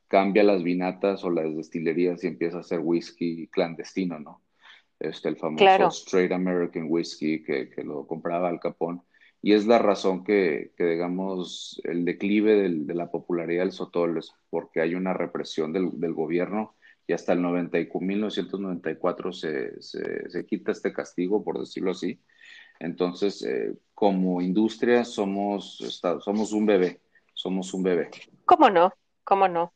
cambia 0.09 0.42
las 0.42 0.62
vinatas 0.62 1.22
o 1.24 1.31
las 1.31 1.55
destilerías 1.55 2.24
y 2.24 2.29
empieza 2.29 2.57
a 2.57 2.61
hacer 2.61 2.81
whisky 2.81 3.48
clandestino, 3.48 4.18
¿no? 4.18 4.42
Este, 4.98 5.29
el 5.29 5.37
famoso 5.37 5.88
Straight 5.88 6.33
American 6.33 6.87
Whiskey 6.88 7.42
que, 7.42 7.70
que, 7.70 7.85
lo 7.85 8.07
compraba 8.07 8.48
Al 8.48 8.61
Capón. 8.61 9.03
Y 9.40 9.53
es 9.55 9.66
la 9.66 9.79
razón 9.79 10.24
que, 10.24 10.72
que 10.76 10.85
digamos, 10.85 11.81
el 11.85 12.05
declive 12.05 12.68
de 12.68 12.94
la 12.94 13.11
popularidad 13.11 13.62
del 13.62 13.72
sotol 13.72 14.18
es 14.18 14.33
porque 14.50 14.81
hay 14.81 14.94
una 14.94 15.14
represión 15.14 15.72
del, 15.72 15.98
del 15.98 16.12
gobierno 16.12 16.74
y 17.11 17.12
hasta 17.12 17.33
el 17.33 17.42
90, 17.42 17.77
1994 17.92 19.33
se, 19.33 19.83
se, 19.83 20.31
se, 20.31 20.46
quita 20.46 20.70
este 20.70 20.92
castigo, 20.92 21.42
por 21.42 21.59
decirlo 21.59 21.90
así. 21.90 22.20
Entonces, 22.79 23.42
eh, 23.42 23.75
como 23.94 24.40
industria 24.40 25.05
somos, 25.05 26.01
somos 26.20 26.53
un 26.53 26.66
bebé, 26.66 27.01
somos 27.35 27.75
un 27.75 27.83
bebé. 27.83 28.11
¿Cómo 28.44 28.70
no? 28.70 28.92
¿Cómo 29.25 29.49
no? 29.49 29.75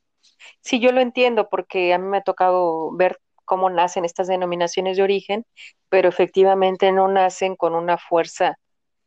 Sí, 0.60 0.78
yo 0.78 0.92
lo 0.92 1.00
entiendo 1.00 1.48
porque 1.50 1.92
a 1.92 1.98
mí 1.98 2.06
me 2.06 2.18
ha 2.18 2.22
tocado 2.22 2.92
ver 2.92 3.18
cómo 3.44 3.68
nacen 3.68 4.04
estas 4.04 4.28
denominaciones 4.28 4.96
de 4.96 5.02
origen, 5.02 5.44
pero 5.88 6.08
efectivamente 6.08 6.92
no 6.92 7.08
nacen 7.08 7.56
con 7.56 7.74
una 7.74 7.98
fuerza 7.98 8.60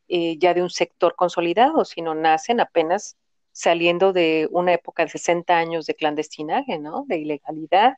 eh, 0.10 0.38
ya 0.38 0.54
de 0.54 0.64
un 0.64 0.70
sector 0.70 1.16
consolidado, 1.16 1.86
sino 1.86 2.14
nacen 2.14 2.60
apenas 2.60 3.16
saliendo 3.54 4.12
de 4.12 4.50
una 4.52 4.74
época 4.74 5.04
de 5.04 5.12
60 5.12 5.58
años 5.58 5.86
de 5.86 5.96
clandestinaje, 5.96 6.78
¿no? 6.78 7.06
De 7.08 7.20
ilegalidad, 7.20 7.94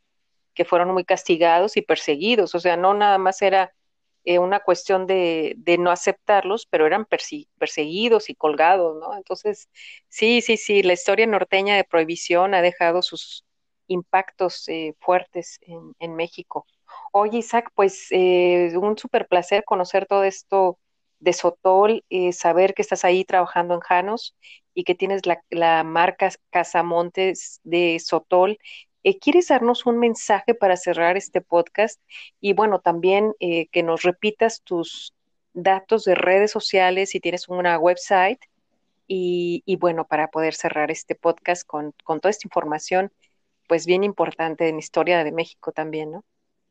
que 0.53 0.65
fueron 0.65 0.91
muy 0.93 1.05
castigados 1.05 1.77
y 1.77 1.81
perseguidos. 1.81 2.55
O 2.55 2.59
sea, 2.59 2.77
no 2.77 2.93
nada 2.93 3.17
más 3.17 3.41
era 3.41 3.73
eh, 4.25 4.38
una 4.39 4.59
cuestión 4.59 5.07
de, 5.07 5.55
de, 5.57 5.77
no 5.77 5.91
aceptarlos, 5.91 6.67
pero 6.69 6.85
eran 6.85 7.05
perseguidos 7.57 8.29
y 8.29 8.35
colgados, 8.35 8.97
¿no? 8.99 9.15
Entonces, 9.15 9.69
sí, 10.09 10.41
sí, 10.41 10.57
sí, 10.57 10.83
la 10.83 10.93
historia 10.93 11.25
norteña 11.25 11.75
de 11.75 11.85
prohibición 11.85 12.53
ha 12.53 12.62
dejado 12.62 13.01
sus 13.01 13.45
impactos 13.88 14.67
eh, 14.67 14.93
fuertes 14.99 15.59
en, 15.62 16.15
México. 16.15 16.65
Oye, 17.12 17.39
Isaac, 17.39 17.71
pues 17.75 18.07
eh, 18.12 18.77
un 18.77 18.97
súper 18.97 19.27
placer 19.27 19.63
conocer 19.63 20.05
todo 20.05 20.23
esto 20.23 20.79
de 21.19 21.33
Sotol, 21.33 22.03
saber 22.31 22.73
que 22.73 22.81
estás 22.81 23.03
ahí 23.05 23.25
trabajando 23.25 23.73
en 23.73 23.81
Janos 23.81 24.35
y 24.73 24.83
que 24.83 24.95
tienes 24.95 25.25
la, 25.25 25.41
la 25.49 25.83
marca 25.83 26.29
Casamontes 26.51 27.59
de 27.63 27.99
Sotol 27.99 28.57
eh, 29.10 29.17
¿Quieres 29.19 29.48
darnos 29.48 29.88
un 29.88 29.98
mensaje 29.98 30.54
para 30.54 30.78
cerrar 30.78 31.17
este 31.17 31.41
podcast? 31.41 32.00
Y 32.39 32.54
bueno, 32.54 32.80
también 32.80 33.34
eh, 33.39 33.67
que 33.72 33.82
nos 33.82 34.04
repitas 34.04 34.62
tus 34.62 35.15
datos 35.54 36.06
de 36.06 36.13
redes 36.13 36.52
sociales, 36.52 37.10
si 37.10 37.19
tienes 37.19 37.50
una 37.50 37.80
website. 37.80 38.39
Y, 39.12 39.76
bueno, 39.80 40.06
para 40.06 40.28
poder 40.28 40.54
cerrar 40.54 40.91
este 40.91 41.15
podcast 41.15 41.65
con, 41.65 41.93
toda 42.06 42.30
esta 42.30 42.45
información, 42.45 43.12
pues 43.67 43.88
bien 43.88 44.04
importante 44.04 44.69
en 44.69 44.78
historia 44.78 45.24
de 45.24 45.32
México 45.32 45.72
también, 45.72 46.12
¿no? 46.12 46.24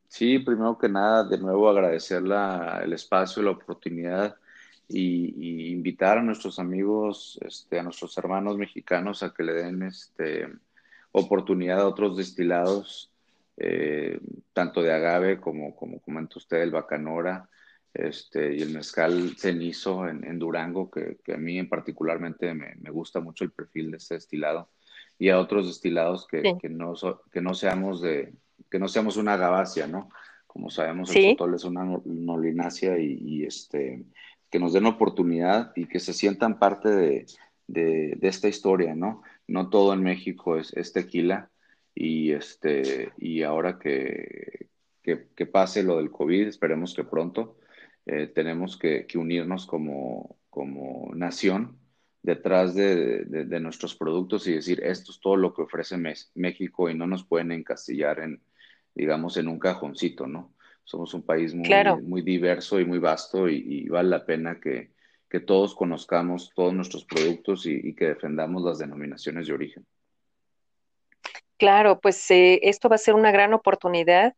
Sí, 0.07 0.39
primero 0.39 0.79
que 0.79 0.89
nada, 0.89 1.25
de 1.25 1.39
nuevo 1.39 1.69
agradecer 1.69 2.23
el 2.23 2.93
espacio, 2.93 3.43
la 3.43 3.51
oportunidad 3.51 4.37
y, 4.87 5.73
invitar 5.73 6.19
a 6.19 6.23
nuestros 6.23 6.61
amigos, 6.61 7.41
este, 7.43 7.81
a 7.81 7.83
nuestros 7.83 8.17
hermanos 8.17 8.57
mexicanos 8.57 9.25
a 9.25 9.35
que 9.35 9.43
le 9.43 9.55
den 9.55 9.83
este, 9.83 10.47
oportunidad 11.19 11.81
a 11.81 11.89
otros 11.89 12.17
destilados, 12.17 13.11
eh, 13.57 14.19
tanto 14.53 14.83
de 14.83 14.93
agave 14.93 15.41
como, 15.41 15.75
como 15.75 16.01
comenta 16.01 16.39
usted, 16.39 16.63
el 16.63 16.71
bacanora 16.71 17.49
este, 17.95 18.55
y 18.55 18.63
el 18.63 18.71
mezcal 18.71 19.35
cenizo 19.37 20.09
en, 20.09 20.39
Durango, 20.39 20.91
que, 20.91 21.19
a 21.33 21.37
mí 21.37 21.59
en 21.59 21.69
particularmente 21.69 22.55
me, 22.55 22.91
gusta 22.91 23.21
mucho 23.21 23.45
el 23.45 23.51
perfil 23.51 23.91
de 23.91 23.97
este 23.97 24.15
destilado, 24.15 24.69
y 25.19 25.31
a 25.31 25.41
otros 25.41 25.67
destilados 25.67 26.27
que, 26.27 26.43
no, 26.71 26.95
que 27.33 27.41
no 27.41 27.55
seamos 27.55 28.01
de 28.01 28.33
que 28.71 28.79
no 28.79 28.89
seamos 28.89 29.17
una 29.17 29.35
agavácea, 29.35 29.87
¿no? 29.87 30.11
Como 30.47 30.71
sabemos, 30.71 31.15
el 31.15 31.31
sotol 31.31 31.55
es 31.55 31.65
una 31.65 31.85
nolinácea 32.05 32.99
y, 32.99 33.45
este, 33.45 34.05
que 34.51 34.59
nos 34.59 34.73
den 34.73 34.87
oportunidad 34.87 35.73
y 35.77 35.87
que 35.87 36.01
se 36.01 36.13
sientan 36.13 36.59
parte 36.59 36.89
de, 36.89 37.27
de 37.69 38.19
esta 38.23 38.49
historia, 38.49 38.95
¿no? 38.95 39.23
no 39.49 39.71
todo 39.71 39.95
en 39.95 40.03
México 40.03 40.59
es, 40.59 40.93
tequila 40.93 41.51
y, 41.95 42.33
este, 42.33 43.13
y 43.19 43.43
ahora 43.43 43.79
que, 43.79 44.69
que, 45.03 45.47
pase 45.47 45.83
lo 45.83 45.97
del 45.97 46.11
COVID, 46.11 46.47
esperemos 46.47 46.95
que 46.95 47.03
pronto, 47.03 47.57
eh, 48.05 48.27
tenemos 48.27 48.77
que, 48.77 49.07
unirnos 49.17 49.67
como, 49.67 50.37
como 50.51 51.11
nación 51.15 51.79
detrás 52.23 52.75
de, 52.75 53.25
nuestros 53.61 53.97
productos 53.97 54.47
y 54.47 54.53
decir, 54.53 54.83
esto 54.85 55.13
es 55.13 55.21
todo 55.21 55.37
lo 55.37 55.55
que 55.55 55.63
ofrece 55.63 55.97
México 56.35 56.91
y 56.91 56.95
no 56.95 57.07
nos 57.07 57.25
pueden 57.25 57.53
encastillar 57.53 58.21
en, 58.21 58.43
digamos, 58.95 59.39
en 59.39 59.49
un 59.49 59.59
cajoncito, 59.59 60.27
¿no? 60.27 60.53
Somos 60.85 61.15
un 61.15 61.23
país 61.23 61.55
muy, 61.55 61.69
muy 62.03 62.23
diverso 62.23 62.81
y 62.81 62.85
muy 62.85 62.99
vasto 62.99 63.49
y 63.49 63.89
vale 63.89 64.11
la 64.11 64.27
pena 64.27 64.61
que, 64.61 64.91
que 65.29 65.41
todos 65.41 65.75
conozcamos 65.75 66.53
todos 66.55 66.73
nuestros 66.73 67.05
productos 67.05 67.67
y, 67.67 67.95
que 67.95 68.07
defendamos 68.07 68.63
las 68.63 68.79
denominaciones 68.79 69.47
de 69.47 69.53
origen. 69.53 69.87
Claro, 71.59 72.01
pues 72.01 72.31
eh, 72.31 72.61
esto 72.63 72.89
va 72.89 72.95
a 72.95 72.99
ser 72.99 73.15
una 73.15 73.31
gran 73.31 73.53
oportunidad 73.53 74.35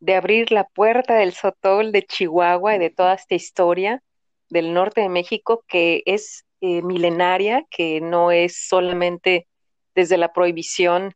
de 0.00 0.14
abrir 0.14 0.52
la 0.52 0.64
puerta 0.64 1.14
del 1.14 1.32
Sotol 1.32 1.90
de 1.90 2.04
Chihuahua 2.04 2.76
y 2.76 2.78
de 2.78 2.90
toda 2.90 3.14
esta 3.14 3.34
historia 3.34 4.02
del 4.48 4.72
norte 4.72 5.00
de 5.00 5.08
México 5.08 5.64
que 5.66 6.02
es 6.06 6.44
eh, 6.60 6.82
milenaria, 6.82 7.66
que 7.70 8.00
no 8.00 8.30
es 8.30 8.68
solamente 8.68 9.48
desde 9.94 10.18
la 10.18 10.32
prohibición 10.32 11.14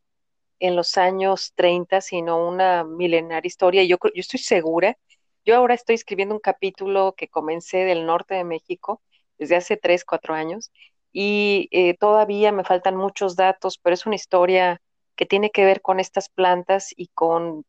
en 0.59 0.75
los 0.75 0.97
años 0.97 1.53
30, 1.55 2.01
sino 2.01 2.49
una 2.49 2.85
milenaria 2.85 3.47
historia. 3.47 3.85
Yo, 3.85 3.99
yo 4.03 4.21
estoy 4.21 4.41
segura, 4.41 4.97
yo 5.45 5.57
ahora 5.57 5.75
estoy 5.75 5.95
escribiendo 5.95 6.35
un 6.35 6.41
capítulo 6.41 7.15
que 7.17 7.29
comencé 7.29 7.79
del 7.79 8.07
norte 8.07 8.35
de 8.35 8.45
México 8.45 9.03
desde 9.43 9.57
hace 9.57 9.77
tres, 9.77 10.05
cuatro 10.05 10.35
años 10.35 10.71
y 11.13 11.69
eh, 11.73 11.97
todavía 11.99 12.53
me 12.53 12.65
faltan 12.65 12.97
muchos 12.97 13.37
datos, 13.37 13.79
pero 13.79 13.95
es 13.95 14.07
una 14.07 14.15
historia 14.15 14.81
que 15.17 15.27
tiene 15.27 15.51
que 15.51 15.65
ver 15.65 15.83
con 15.83 16.01
estas 16.01 16.29
plantas 16.29 16.95
y 16.97 17.09
con 17.09 17.65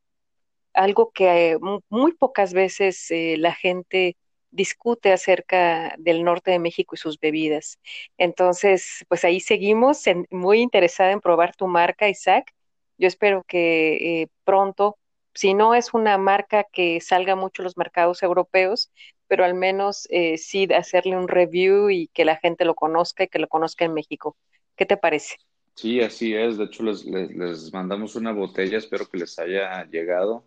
algo 0.73 1.11
que 1.11 1.57
muy 1.89 2.13
pocas 2.13 2.53
veces 2.53 3.11
eh, 3.11 3.35
la 3.37 3.53
gente 3.53 4.17
discute 4.51 5.11
acerca 5.11 5.95
del 5.97 6.23
norte 6.23 6.51
de 6.51 6.59
México 6.59 6.95
y 6.95 6.99
sus 6.99 7.19
bebidas. 7.19 7.79
Entonces, 8.17 9.03
pues 9.09 9.23
ahí 9.25 9.39
seguimos, 9.39 10.03
muy 10.29 10.61
interesada 10.61 11.11
en 11.11 11.21
probar 11.21 11.55
tu 11.55 11.67
marca, 11.67 12.07
Isaac. 12.09 12.53
Yo 12.97 13.07
espero 13.07 13.43
que 13.47 14.21
eh, 14.21 14.27
pronto, 14.43 14.97
si 15.33 15.53
no 15.55 15.73
es 15.75 15.93
una 15.93 16.17
marca 16.17 16.65
que 16.71 17.01
salga 17.01 17.35
mucho 17.35 17.61
en 17.61 17.65
los 17.65 17.77
mercados 17.77 18.21
europeos, 18.23 18.91
pero 19.33 19.45
al 19.45 19.55
menos 19.55 20.07
eh, 20.11 20.37
sí 20.37 20.67
hacerle 20.75 21.17
un 21.17 21.27
review 21.27 21.89
y 21.89 22.07
que 22.09 22.23
la 22.23 22.35
gente 22.35 22.65
lo 22.65 22.75
conozca 22.75 23.23
y 23.23 23.29
que 23.29 23.39
lo 23.39 23.47
conozca 23.47 23.83
en 23.83 23.95
México. 23.95 24.37
¿Qué 24.75 24.85
te 24.85 24.95
parece? 24.95 25.37
Sí, 25.73 26.01
así 26.01 26.35
es. 26.35 26.59
De 26.59 26.65
hecho, 26.65 26.83
les, 26.83 27.03
les, 27.03 27.73
mandamos 27.73 28.15
una 28.15 28.31
botella, 28.31 28.77
espero 28.77 29.09
que 29.09 29.17
les 29.17 29.39
haya 29.39 29.85
llegado. 29.85 30.45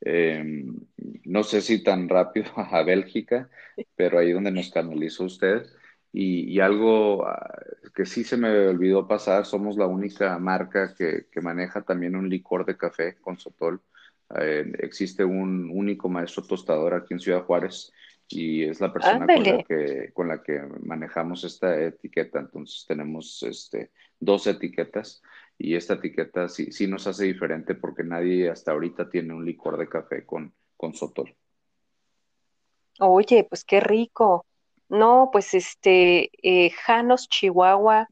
Em, 0.00 0.76
no 1.24 1.42
sé 1.42 1.60
si 1.60 1.82
tan 1.82 2.08
rápido 2.08 2.52
a 2.56 2.84
Bélgica, 2.84 3.50
pero 3.96 4.20
ahí 4.20 4.30
donde 4.30 4.52
nos 4.52 4.70
canalizó 4.70 5.24
usted. 5.24 5.66
Y, 6.12 6.60
algo 6.60 7.26
ah, 7.26 7.58
que 7.96 8.06
sí 8.06 8.22
se 8.22 8.36
me 8.36 8.68
olvidó 8.68 9.08
pasar, 9.08 9.44
somos 9.44 9.76
la 9.76 9.88
única 9.88 10.38
marca 10.38 10.94
que, 10.94 11.26
que 11.32 11.40
maneja 11.40 11.82
también 11.82 12.14
un 12.14 12.28
licor 12.28 12.64
de 12.64 12.76
café 12.76 13.16
con 13.16 13.40
sotol. 13.40 13.82
Eh, 14.38 14.70
existe 14.78 15.24
un 15.24 15.68
único 15.74 16.08
maestro 16.08 16.44
tostador 16.44 16.94
aquí 16.94 17.14
en 17.14 17.18
Ciudad 17.18 17.42
Juárez 17.42 17.92
y 18.30 18.64
es 18.64 18.80
la 18.80 18.92
persona 18.92 19.26
con 19.26 19.42
la, 19.42 19.62
que, 19.64 20.10
con 20.12 20.28
la 20.28 20.42
que 20.42 20.60
manejamos 20.82 21.42
esta 21.44 21.80
etiqueta. 21.80 22.38
Entonces 22.38 22.86
tenemos 22.86 23.42
este, 23.42 23.90
dos 24.20 24.46
etiquetas 24.46 25.22
y 25.58 25.74
esta 25.74 25.94
etiqueta 25.94 26.48
sí, 26.48 26.70
sí 26.72 26.86
nos 26.86 27.06
hace 27.06 27.24
diferente 27.24 27.74
porque 27.74 28.04
nadie 28.04 28.48
hasta 28.48 28.70
ahorita 28.70 29.10
tiene 29.10 29.34
un 29.34 29.44
licor 29.44 29.76
de 29.76 29.88
café 29.88 30.24
con, 30.24 30.54
con 30.76 30.94
sotol. 30.94 31.34
Oye, 33.00 33.44
pues 33.48 33.64
qué 33.64 33.80
rico. 33.80 34.46
No, 34.88 35.30
pues 35.32 35.54
este, 35.54 36.30
eh, 36.42 36.70
Janos, 36.70 37.28
Chihuahua, 37.28 38.08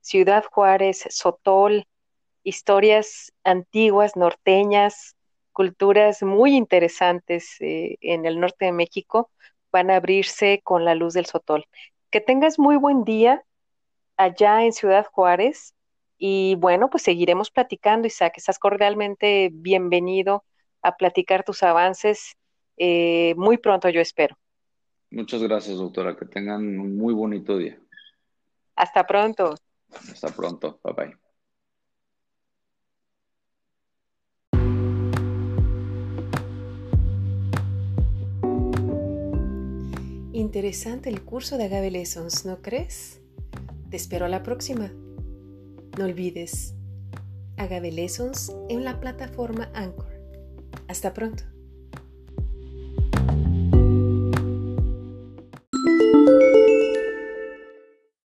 Ciudad 0.00 0.44
Juárez, 0.50 1.04
Sotol, 1.10 1.86
historias 2.42 3.32
antiguas, 3.44 4.16
norteñas, 4.16 5.16
culturas 5.52 6.22
muy 6.22 6.54
interesantes 6.54 7.56
eh, 7.60 7.98
en 8.00 8.26
el 8.26 8.40
norte 8.40 8.66
de 8.66 8.72
México 8.72 9.30
van 9.72 9.90
a 9.90 9.96
abrirse 9.96 10.60
con 10.64 10.84
la 10.84 10.94
luz 10.94 11.14
del 11.14 11.26
Sotol. 11.26 11.64
Que 12.10 12.20
tengas 12.20 12.58
muy 12.58 12.76
buen 12.76 13.04
día 13.04 13.42
allá 14.16 14.64
en 14.64 14.72
Ciudad 14.72 15.06
Juárez 15.10 15.74
y 16.18 16.56
bueno, 16.56 16.90
pues 16.90 17.02
seguiremos 17.02 17.50
platicando, 17.50 18.06
Isaac. 18.06 18.34
Estás 18.36 18.58
cordialmente 18.58 19.50
bienvenido 19.52 20.44
a 20.82 20.96
platicar 20.96 21.44
tus 21.44 21.62
avances 21.62 22.36
eh, 22.78 23.34
muy 23.36 23.58
pronto, 23.58 23.88
yo 23.88 24.00
espero. 24.00 24.38
Muchas 25.10 25.42
gracias, 25.42 25.76
doctora. 25.78 26.16
Que 26.16 26.26
tengan 26.26 26.60
un 26.78 26.96
muy 26.96 27.12
bonito 27.12 27.58
día. 27.58 27.78
Hasta 28.76 29.06
pronto. 29.06 29.54
Hasta 29.90 30.28
pronto. 30.28 30.80
Bye 30.84 30.94
bye. 30.94 31.27
Interesante 40.48 41.10
el 41.10 41.26
curso 41.26 41.58
de 41.58 41.64
Agave 41.64 41.90
Lessons, 41.90 42.46
¿no 42.46 42.62
crees? 42.62 43.20
Te 43.90 43.98
espero 43.98 44.24
a 44.24 44.30
la 44.30 44.42
próxima. 44.42 44.90
No 45.98 46.06
olvides, 46.06 46.74
Agave 47.58 47.92
Lessons 47.92 48.56
en 48.70 48.82
la 48.82 48.98
plataforma 48.98 49.70
Anchor. 49.74 50.10
Hasta 50.88 51.12
pronto. 51.12 51.44